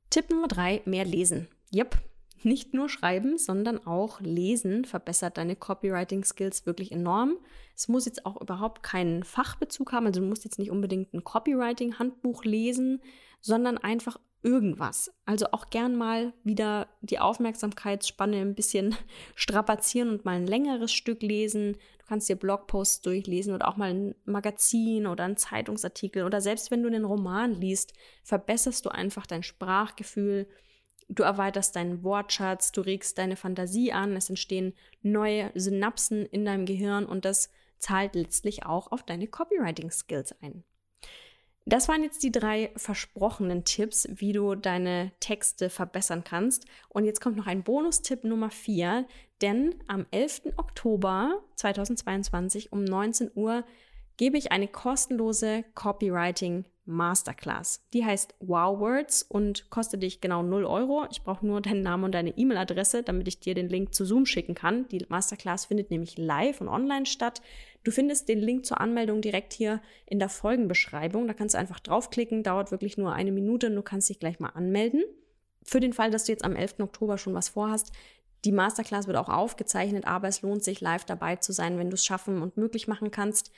Tipp 0.08 0.28
Nummer 0.30 0.48
drei, 0.48 0.82
mehr 0.86 1.04
lesen. 1.04 1.46
Yep, 1.72 1.96
nicht 2.44 2.74
nur 2.74 2.88
schreiben, 2.88 3.38
sondern 3.38 3.86
auch 3.86 4.20
lesen 4.20 4.84
verbessert 4.84 5.38
deine 5.38 5.56
Copywriting-Skills 5.56 6.66
wirklich 6.66 6.92
enorm. 6.92 7.38
Es 7.76 7.88
muss 7.88 8.06
jetzt 8.06 8.26
auch 8.26 8.40
überhaupt 8.40 8.82
keinen 8.82 9.24
Fachbezug 9.24 9.92
haben, 9.92 10.06
also 10.06 10.20
du 10.20 10.26
musst 10.26 10.44
jetzt 10.44 10.58
nicht 10.58 10.70
unbedingt 10.70 11.12
ein 11.14 11.24
Copywriting-Handbuch 11.24 12.44
lesen, 12.44 13.00
sondern 13.40 13.78
einfach 13.78 14.18
irgendwas. 14.42 15.12
Also 15.26 15.46
auch 15.52 15.68
gern 15.68 15.96
mal 15.96 16.32
wieder 16.44 16.88
die 17.02 17.18
Aufmerksamkeitsspanne 17.18 18.38
ein 18.38 18.54
bisschen 18.54 18.96
strapazieren 19.34 20.08
und 20.08 20.24
mal 20.24 20.36
ein 20.36 20.46
längeres 20.46 20.92
Stück 20.92 21.22
lesen 21.22 21.76
kannst 22.10 22.28
dir 22.28 22.34
Blogposts 22.34 23.02
durchlesen 23.02 23.54
oder 23.54 23.68
auch 23.68 23.76
mal 23.76 23.94
ein 23.94 24.14
Magazin 24.24 25.06
oder 25.06 25.22
ein 25.22 25.36
Zeitungsartikel 25.36 26.24
oder 26.24 26.40
selbst 26.40 26.72
wenn 26.72 26.82
du 26.82 26.88
einen 26.88 27.04
Roman 27.04 27.54
liest, 27.54 27.92
verbesserst 28.24 28.84
du 28.84 28.88
einfach 28.88 29.28
dein 29.28 29.44
Sprachgefühl, 29.44 30.48
du 31.10 31.22
erweiterst 31.22 31.76
deinen 31.76 32.02
Wortschatz, 32.02 32.72
du 32.72 32.80
regst 32.80 33.18
deine 33.18 33.36
Fantasie 33.36 33.92
an, 33.92 34.16
es 34.16 34.30
entstehen 34.30 34.74
neue 35.02 35.50
Synapsen 35.54 36.24
in 36.26 36.44
deinem 36.44 36.64
Gehirn 36.64 37.04
und 37.04 37.24
das 37.24 37.50
zahlt 37.78 38.14
letztlich 38.14 38.64
auch 38.64 38.92
auf 38.92 39.02
deine 39.02 39.26
Copywriting-Skills 39.26 40.36
ein. 40.40 40.64
Das 41.66 41.88
waren 41.88 42.02
jetzt 42.02 42.22
die 42.22 42.32
drei 42.32 42.72
versprochenen 42.76 43.64
Tipps, 43.64 44.08
wie 44.10 44.32
du 44.32 44.54
deine 44.54 45.12
Texte 45.20 45.68
verbessern 45.68 46.24
kannst. 46.24 46.64
Und 46.88 47.04
jetzt 47.04 47.20
kommt 47.20 47.36
noch 47.36 47.46
ein 47.46 47.62
Bonustipp 47.62 48.24
Nummer 48.24 48.50
vier, 48.50 49.06
denn 49.42 49.74
am 49.86 50.06
11. 50.10 50.54
Oktober 50.56 51.40
2022 51.56 52.72
um 52.72 52.84
19 52.84 53.30
Uhr 53.34 53.64
gebe 54.16 54.38
ich 54.38 54.52
eine 54.52 54.68
kostenlose 54.68 55.64
Copywriting 55.74 56.64
Masterclass. 56.90 57.86
Die 57.92 58.04
heißt 58.04 58.34
Wow 58.40 58.78
Words 58.80 59.22
und 59.22 59.70
kostet 59.70 60.02
dich 60.02 60.20
genau 60.20 60.42
0 60.42 60.64
Euro. 60.64 61.06
Ich 61.10 61.22
brauche 61.22 61.46
nur 61.46 61.60
deinen 61.60 61.82
Namen 61.82 62.04
und 62.04 62.12
deine 62.12 62.36
E-Mail-Adresse, 62.36 63.02
damit 63.02 63.28
ich 63.28 63.40
dir 63.40 63.54
den 63.54 63.68
Link 63.68 63.94
zu 63.94 64.04
Zoom 64.04 64.26
schicken 64.26 64.54
kann. 64.54 64.86
Die 64.88 65.04
Masterclass 65.08 65.66
findet 65.66 65.90
nämlich 65.90 66.18
live 66.18 66.60
und 66.60 66.68
online 66.68 67.06
statt. 67.06 67.40
Du 67.84 67.90
findest 67.90 68.28
den 68.28 68.40
Link 68.40 68.66
zur 68.66 68.80
Anmeldung 68.80 69.22
direkt 69.22 69.52
hier 69.52 69.80
in 70.06 70.18
der 70.18 70.28
Folgenbeschreibung. 70.28 71.26
Da 71.26 71.34
kannst 71.34 71.54
du 71.54 71.58
einfach 71.58 71.80
draufklicken, 71.80 72.42
dauert 72.42 72.70
wirklich 72.70 72.98
nur 72.98 73.12
eine 73.12 73.32
Minute 73.32 73.68
und 73.68 73.76
du 73.76 73.82
kannst 73.82 74.08
dich 74.08 74.18
gleich 74.18 74.40
mal 74.40 74.50
anmelden. 74.50 75.02
Für 75.62 75.80
den 75.80 75.92
Fall, 75.92 76.10
dass 76.10 76.24
du 76.24 76.32
jetzt 76.32 76.44
am 76.44 76.56
11. 76.56 76.80
Oktober 76.80 77.18
schon 77.18 77.34
was 77.34 77.50
vorhast, 77.50 77.92
die 78.44 78.52
Masterclass 78.52 79.06
wird 79.06 79.18
auch 79.18 79.28
aufgezeichnet, 79.28 80.06
aber 80.06 80.28
es 80.28 80.42
lohnt 80.42 80.64
sich, 80.64 80.80
live 80.80 81.04
dabei 81.04 81.36
zu 81.36 81.52
sein, 81.52 81.78
wenn 81.78 81.90
du 81.90 81.94
es 81.94 82.04
schaffen 82.04 82.40
und 82.40 82.56
möglich 82.56 82.88
machen 82.88 83.10
kannst, 83.10 83.52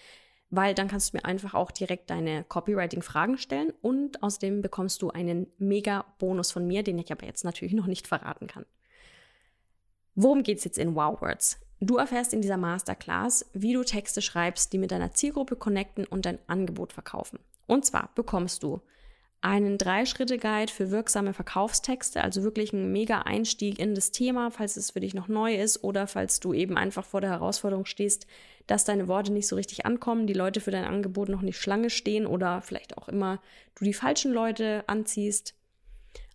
weil 0.53 0.75
dann 0.75 0.87
kannst 0.87 1.13
du 1.13 1.17
mir 1.17 1.25
einfach 1.25 1.55
auch 1.55 1.71
direkt 1.71 2.11
deine 2.11 2.45
Copywriting-Fragen 2.45 3.39
stellen 3.39 3.73
und 3.81 4.23
außerdem 4.23 4.61
bekommst 4.61 5.01
du 5.01 5.09
einen 5.09 5.47
mega 5.57 6.05
Bonus 6.19 6.53
von 6.53 6.67
mir, 6.67 6.83
den 6.83 6.99
ich 6.99 7.11
aber 7.11 7.25
jetzt 7.25 7.43
natürlich 7.43 7.73
noch 7.75 7.87
nicht 7.87 8.07
verraten 8.07 8.47
kann. 8.47 8.67
Worum 10.15 10.43
geht 10.43 10.59
es 10.59 10.65
jetzt 10.65 10.77
in 10.77 10.95
Wow 10.95 11.23
Words? 11.23 11.59
Du 11.81 11.97
erfährst 11.97 12.35
in 12.35 12.43
dieser 12.43 12.59
Masterclass, 12.59 13.51
wie 13.55 13.73
du 13.73 13.83
Texte 13.83 14.21
schreibst, 14.21 14.75
die 14.75 14.79
mit 14.79 14.91
deiner 14.91 15.15
Zielgruppe 15.15 15.57
connecten 15.57 16.05
und 16.05 16.27
dein 16.27 16.39
Angebot 16.47 16.93
verkaufen. 16.93 17.39
Und 17.67 17.87
zwar 17.87 18.11
bekommst 18.15 18.63
du 18.63 18.83
einen 19.41 19.79
Drei-Schritte-Guide 19.79 20.71
für 20.71 20.91
wirksame 20.91 21.33
Verkaufstexte, 21.33 22.23
also 22.23 22.43
wirklich 22.43 22.75
ein 22.75 22.93
mega 22.93 23.23
Einstieg 23.23 23.79
in 23.79 23.95
das 23.95 24.11
Thema, 24.11 24.51
falls 24.51 24.77
es 24.77 24.91
für 24.91 25.01
dich 25.01 25.15
noch 25.15 25.29
neu 25.29 25.57
ist 25.57 25.83
oder 25.83 26.07
falls 26.07 26.41
du 26.41 26.53
eben 26.53 26.77
einfach 26.77 27.07
vor 27.07 27.23
der 27.23 27.31
Herausforderung 27.31 27.87
stehst, 27.87 28.27
dass 28.67 28.85
deine 28.85 29.09
Worte 29.09 29.33
nicht 29.33 29.49
so 29.49 29.57
richtig 29.57 29.87
ankommen, 29.87 30.27
die 30.27 30.33
Leute 30.33 30.61
für 30.61 30.71
dein 30.71 30.85
Angebot 30.85 31.29
noch 31.29 31.43
nicht 31.43 31.59
Schlange 31.59 31.91
stehen 31.91 32.27
oder 32.27 32.63
vielleicht 32.63 32.97
auch 32.99 33.09
immer 33.09 33.41
du 33.75 33.85
die 33.85 33.95
falschen 33.95 34.33
Leute 34.33 34.85
anziehst. 34.87 35.55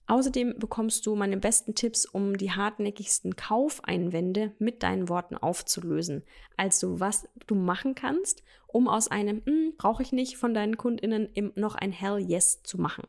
Außerdem 0.07 0.57
bekommst 0.57 1.05
du 1.05 1.15
meine 1.15 1.35
besten 1.35 1.75
Tipps, 1.75 2.05
um 2.05 2.37
die 2.37 2.51
hartnäckigsten 2.51 3.35
Kaufeinwände 3.35 4.53
mit 4.57 4.81
deinen 4.81 5.09
Worten 5.09 5.35
aufzulösen. 5.35 6.23
Also 6.55 7.01
was 7.01 7.27
du 7.45 7.55
machen 7.55 7.93
kannst, 7.93 8.41
um 8.67 8.87
aus 8.87 9.09
einem 9.09 9.41
hm, 9.45 9.73
brauche 9.77 10.03
ich 10.03 10.13
nicht 10.13 10.37
von 10.37 10.53
deinen 10.53 10.77
Kundinnen 10.77 11.29
noch 11.55 11.75
ein 11.75 11.91
Hell 11.91 12.19
Yes 12.19 12.63
zu 12.63 12.79
machen. 12.79 13.03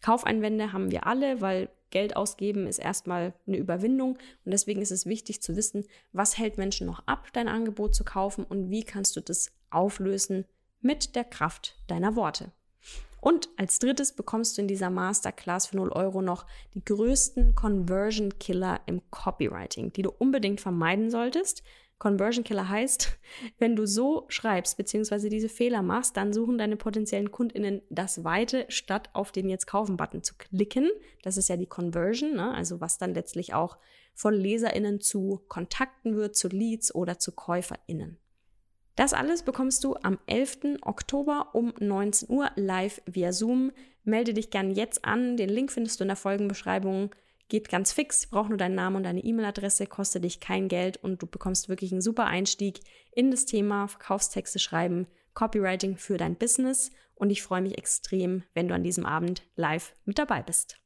Kaufeinwände 0.00 0.72
haben 0.72 0.90
wir 0.90 1.06
alle, 1.06 1.40
weil 1.42 1.68
Geld 1.90 2.16
ausgeben 2.16 2.66
ist 2.66 2.78
erstmal 2.78 3.34
eine 3.46 3.56
Überwindung 3.56 4.18
und 4.44 4.50
deswegen 4.50 4.82
ist 4.82 4.90
es 4.90 5.06
wichtig 5.06 5.42
zu 5.42 5.56
wissen, 5.56 5.84
was 6.12 6.38
hält 6.38 6.58
Menschen 6.58 6.86
noch 6.86 7.06
ab, 7.06 7.28
dein 7.32 7.48
Angebot 7.48 7.94
zu 7.94 8.04
kaufen 8.04 8.44
und 8.44 8.70
wie 8.70 8.84
kannst 8.84 9.16
du 9.16 9.20
das 9.20 9.52
auflösen 9.70 10.44
mit 10.80 11.16
der 11.16 11.24
Kraft 11.24 11.76
deiner 11.86 12.16
Worte. 12.16 12.52
Und 13.20 13.48
als 13.56 13.80
drittes 13.80 14.14
bekommst 14.14 14.56
du 14.56 14.62
in 14.62 14.68
dieser 14.68 14.90
Masterclass 14.90 15.66
für 15.66 15.76
0 15.76 15.88
Euro 15.90 16.22
noch 16.22 16.46
die 16.74 16.84
größten 16.84 17.56
Conversion 17.56 18.38
Killer 18.38 18.80
im 18.86 19.02
Copywriting, 19.10 19.92
die 19.92 20.02
du 20.02 20.10
unbedingt 20.10 20.60
vermeiden 20.60 21.10
solltest. 21.10 21.64
Conversion 21.98 22.44
Killer 22.44 22.68
heißt, 22.68 23.18
wenn 23.58 23.76
du 23.76 23.86
so 23.86 24.26
schreibst 24.28 24.76
bzw. 24.76 25.28
diese 25.28 25.48
Fehler 25.48 25.82
machst, 25.82 26.16
dann 26.16 26.32
suchen 26.32 26.58
deine 26.58 26.76
potenziellen 26.76 27.30
KundInnen 27.30 27.82
das 27.88 28.24
Weite, 28.24 28.66
statt 28.68 29.10
auf 29.12 29.32
den 29.32 29.48
Jetzt 29.48 29.66
kaufen-Button 29.66 30.22
zu 30.22 30.34
klicken. 30.36 30.90
Das 31.22 31.36
ist 31.36 31.48
ja 31.48 31.56
die 31.56 31.66
Conversion, 31.66 32.34
ne? 32.34 32.54
also 32.54 32.80
was 32.80 32.98
dann 32.98 33.14
letztlich 33.14 33.54
auch 33.54 33.78
von 34.14 34.34
LeserInnen 34.34 35.00
zu 35.00 35.42
Kontakten 35.48 36.16
wird, 36.16 36.36
zu 36.36 36.48
Leads 36.48 36.94
oder 36.94 37.18
zu 37.18 37.32
KäuferInnen. 37.32 38.18
Das 38.96 39.12
alles 39.12 39.42
bekommst 39.42 39.84
du 39.84 39.94
am 40.02 40.18
11. 40.26 40.78
Oktober 40.80 41.50
um 41.52 41.74
19 41.78 42.30
Uhr 42.30 42.50
live 42.56 43.02
via 43.04 43.30
Zoom. 43.30 43.72
Melde 44.04 44.32
dich 44.32 44.50
gern 44.50 44.70
jetzt 44.70 45.04
an. 45.04 45.36
Den 45.36 45.50
Link 45.50 45.70
findest 45.70 46.00
du 46.00 46.04
in 46.04 46.08
der 46.08 46.16
Folgenbeschreibung. 46.16 47.10
Geht 47.48 47.68
ganz 47.68 47.92
fix, 47.92 48.26
braucht 48.26 48.48
nur 48.48 48.58
deinen 48.58 48.74
Namen 48.74 48.96
und 48.96 49.02
deine 49.04 49.22
E-Mail-Adresse, 49.22 49.86
kostet 49.86 50.24
dich 50.24 50.40
kein 50.40 50.68
Geld 50.68 50.96
und 50.96 51.22
du 51.22 51.26
bekommst 51.26 51.68
wirklich 51.68 51.92
einen 51.92 52.00
super 52.00 52.26
Einstieg 52.26 52.80
in 53.12 53.30
das 53.30 53.46
Thema 53.46 53.86
Verkaufstexte 53.86 54.58
schreiben, 54.58 55.06
Copywriting 55.34 55.96
für 55.96 56.16
dein 56.16 56.36
Business. 56.36 56.90
Und 57.14 57.30
ich 57.30 57.42
freue 57.42 57.62
mich 57.62 57.78
extrem, 57.78 58.42
wenn 58.54 58.68
du 58.68 58.74
an 58.74 58.82
diesem 58.82 59.06
Abend 59.06 59.42
live 59.54 59.94
mit 60.04 60.18
dabei 60.18 60.42
bist. 60.42 60.78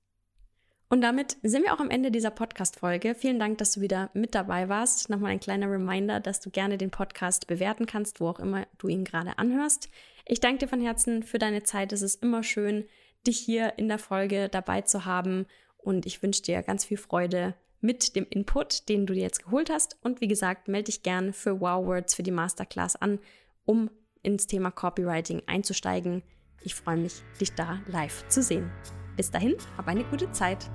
Und 0.93 1.03
damit 1.03 1.37
sind 1.45 1.63
wir 1.63 1.73
auch 1.73 1.79
am 1.79 1.89
Ende 1.89 2.11
dieser 2.11 2.33
Podcast-Folge. 2.33 3.15
Vielen 3.15 3.39
Dank, 3.39 3.59
dass 3.59 3.73
du 3.73 3.81
wieder 3.81 4.11
mit 4.13 4.35
dabei 4.35 4.69
warst. 4.69 5.09
Nochmal 5.09 5.31
ein 5.31 5.41
kleiner 5.41 5.71
Reminder, 5.71 6.19
dass 6.19 6.41
du 6.41 6.51
gerne 6.51 6.79
den 6.79 6.91
Podcast 6.91 7.47
bewerten 7.47 7.87
kannst, 7.87 8.21
wo 8.21 8.29
auch 8.29 8.41
immer 8.41 8.67
du 8.79 8.89
ihn 8.89 9.05
gerade 9.05 9.39
anhörst. 9.39 9.89
Ich 10.27 10.41
danke 10.41 10.59
dir 10.59 10.69
von 10.69 10.81
Herzen 10.81 11.23
für 11.23 11.39
deine 11.39 11.63
Zeit. 11.63 11.93
Es 11.93 12.03
ist 12.03 12.23
immer 12.23 12.43
schön, 12.43 12.87
dich 13.25 13.39
hier 13.39 13.75
in 13.77 13.87
der 13.87 13.99
Folge 13.99 14.49
dabei 14.49 14.83
zu 14.83 15.05
haben. 15.05 15.47
Und 15.83 16.07
ich 16.07 16.23
wünsche 16.23 16.43
dir 16.43 16.63
ganz 16.63 16.85
viel 16.85 16.99
Freude 16.99 17.55
mit 17.81 18.15
dem 18.17 18.27
Input, 18.29 18.89
den 18.89 19.07
du 19.07 19.15
dir 19.15 19.23
jetzt 19.23 19.45
geholt 19.45 19.71
hast. 19.71 19.97
Und 20.03 20.21
wie 20.21 20.29
gesagt, 20.29 20.69
melde 20.69 20.87
dich 20.87 21.03
gerne 21.03 21.33
für 21.33 21.61
Wow 21.61 21.87
Words 21.87 22.15
für 22.15 22.23
die 22.23 22.31
Masterclass 22.31 22.97
an, 22.97 23.19
um 23.65 23.91
ins 24.23 24.47
Thema 24.47 24.71
Copywriting 24.71 25.43
einzusteigen. 25.47 26.23
Ich 26.63 26.75
freue 26.75 26.99
mich, 26.99 27.23
dich 27.41 27.53
da 27.55 27.81
live 27.87 28.29
zu 28.29 28.43
sehen. 28.43 28.71
Bis 29.17 29.31
dahin, 29.31 29.57
hab 29.77 29.89
eine 29.89 30.05
gute 30.05 30.31
Zeit. 30.33 30.71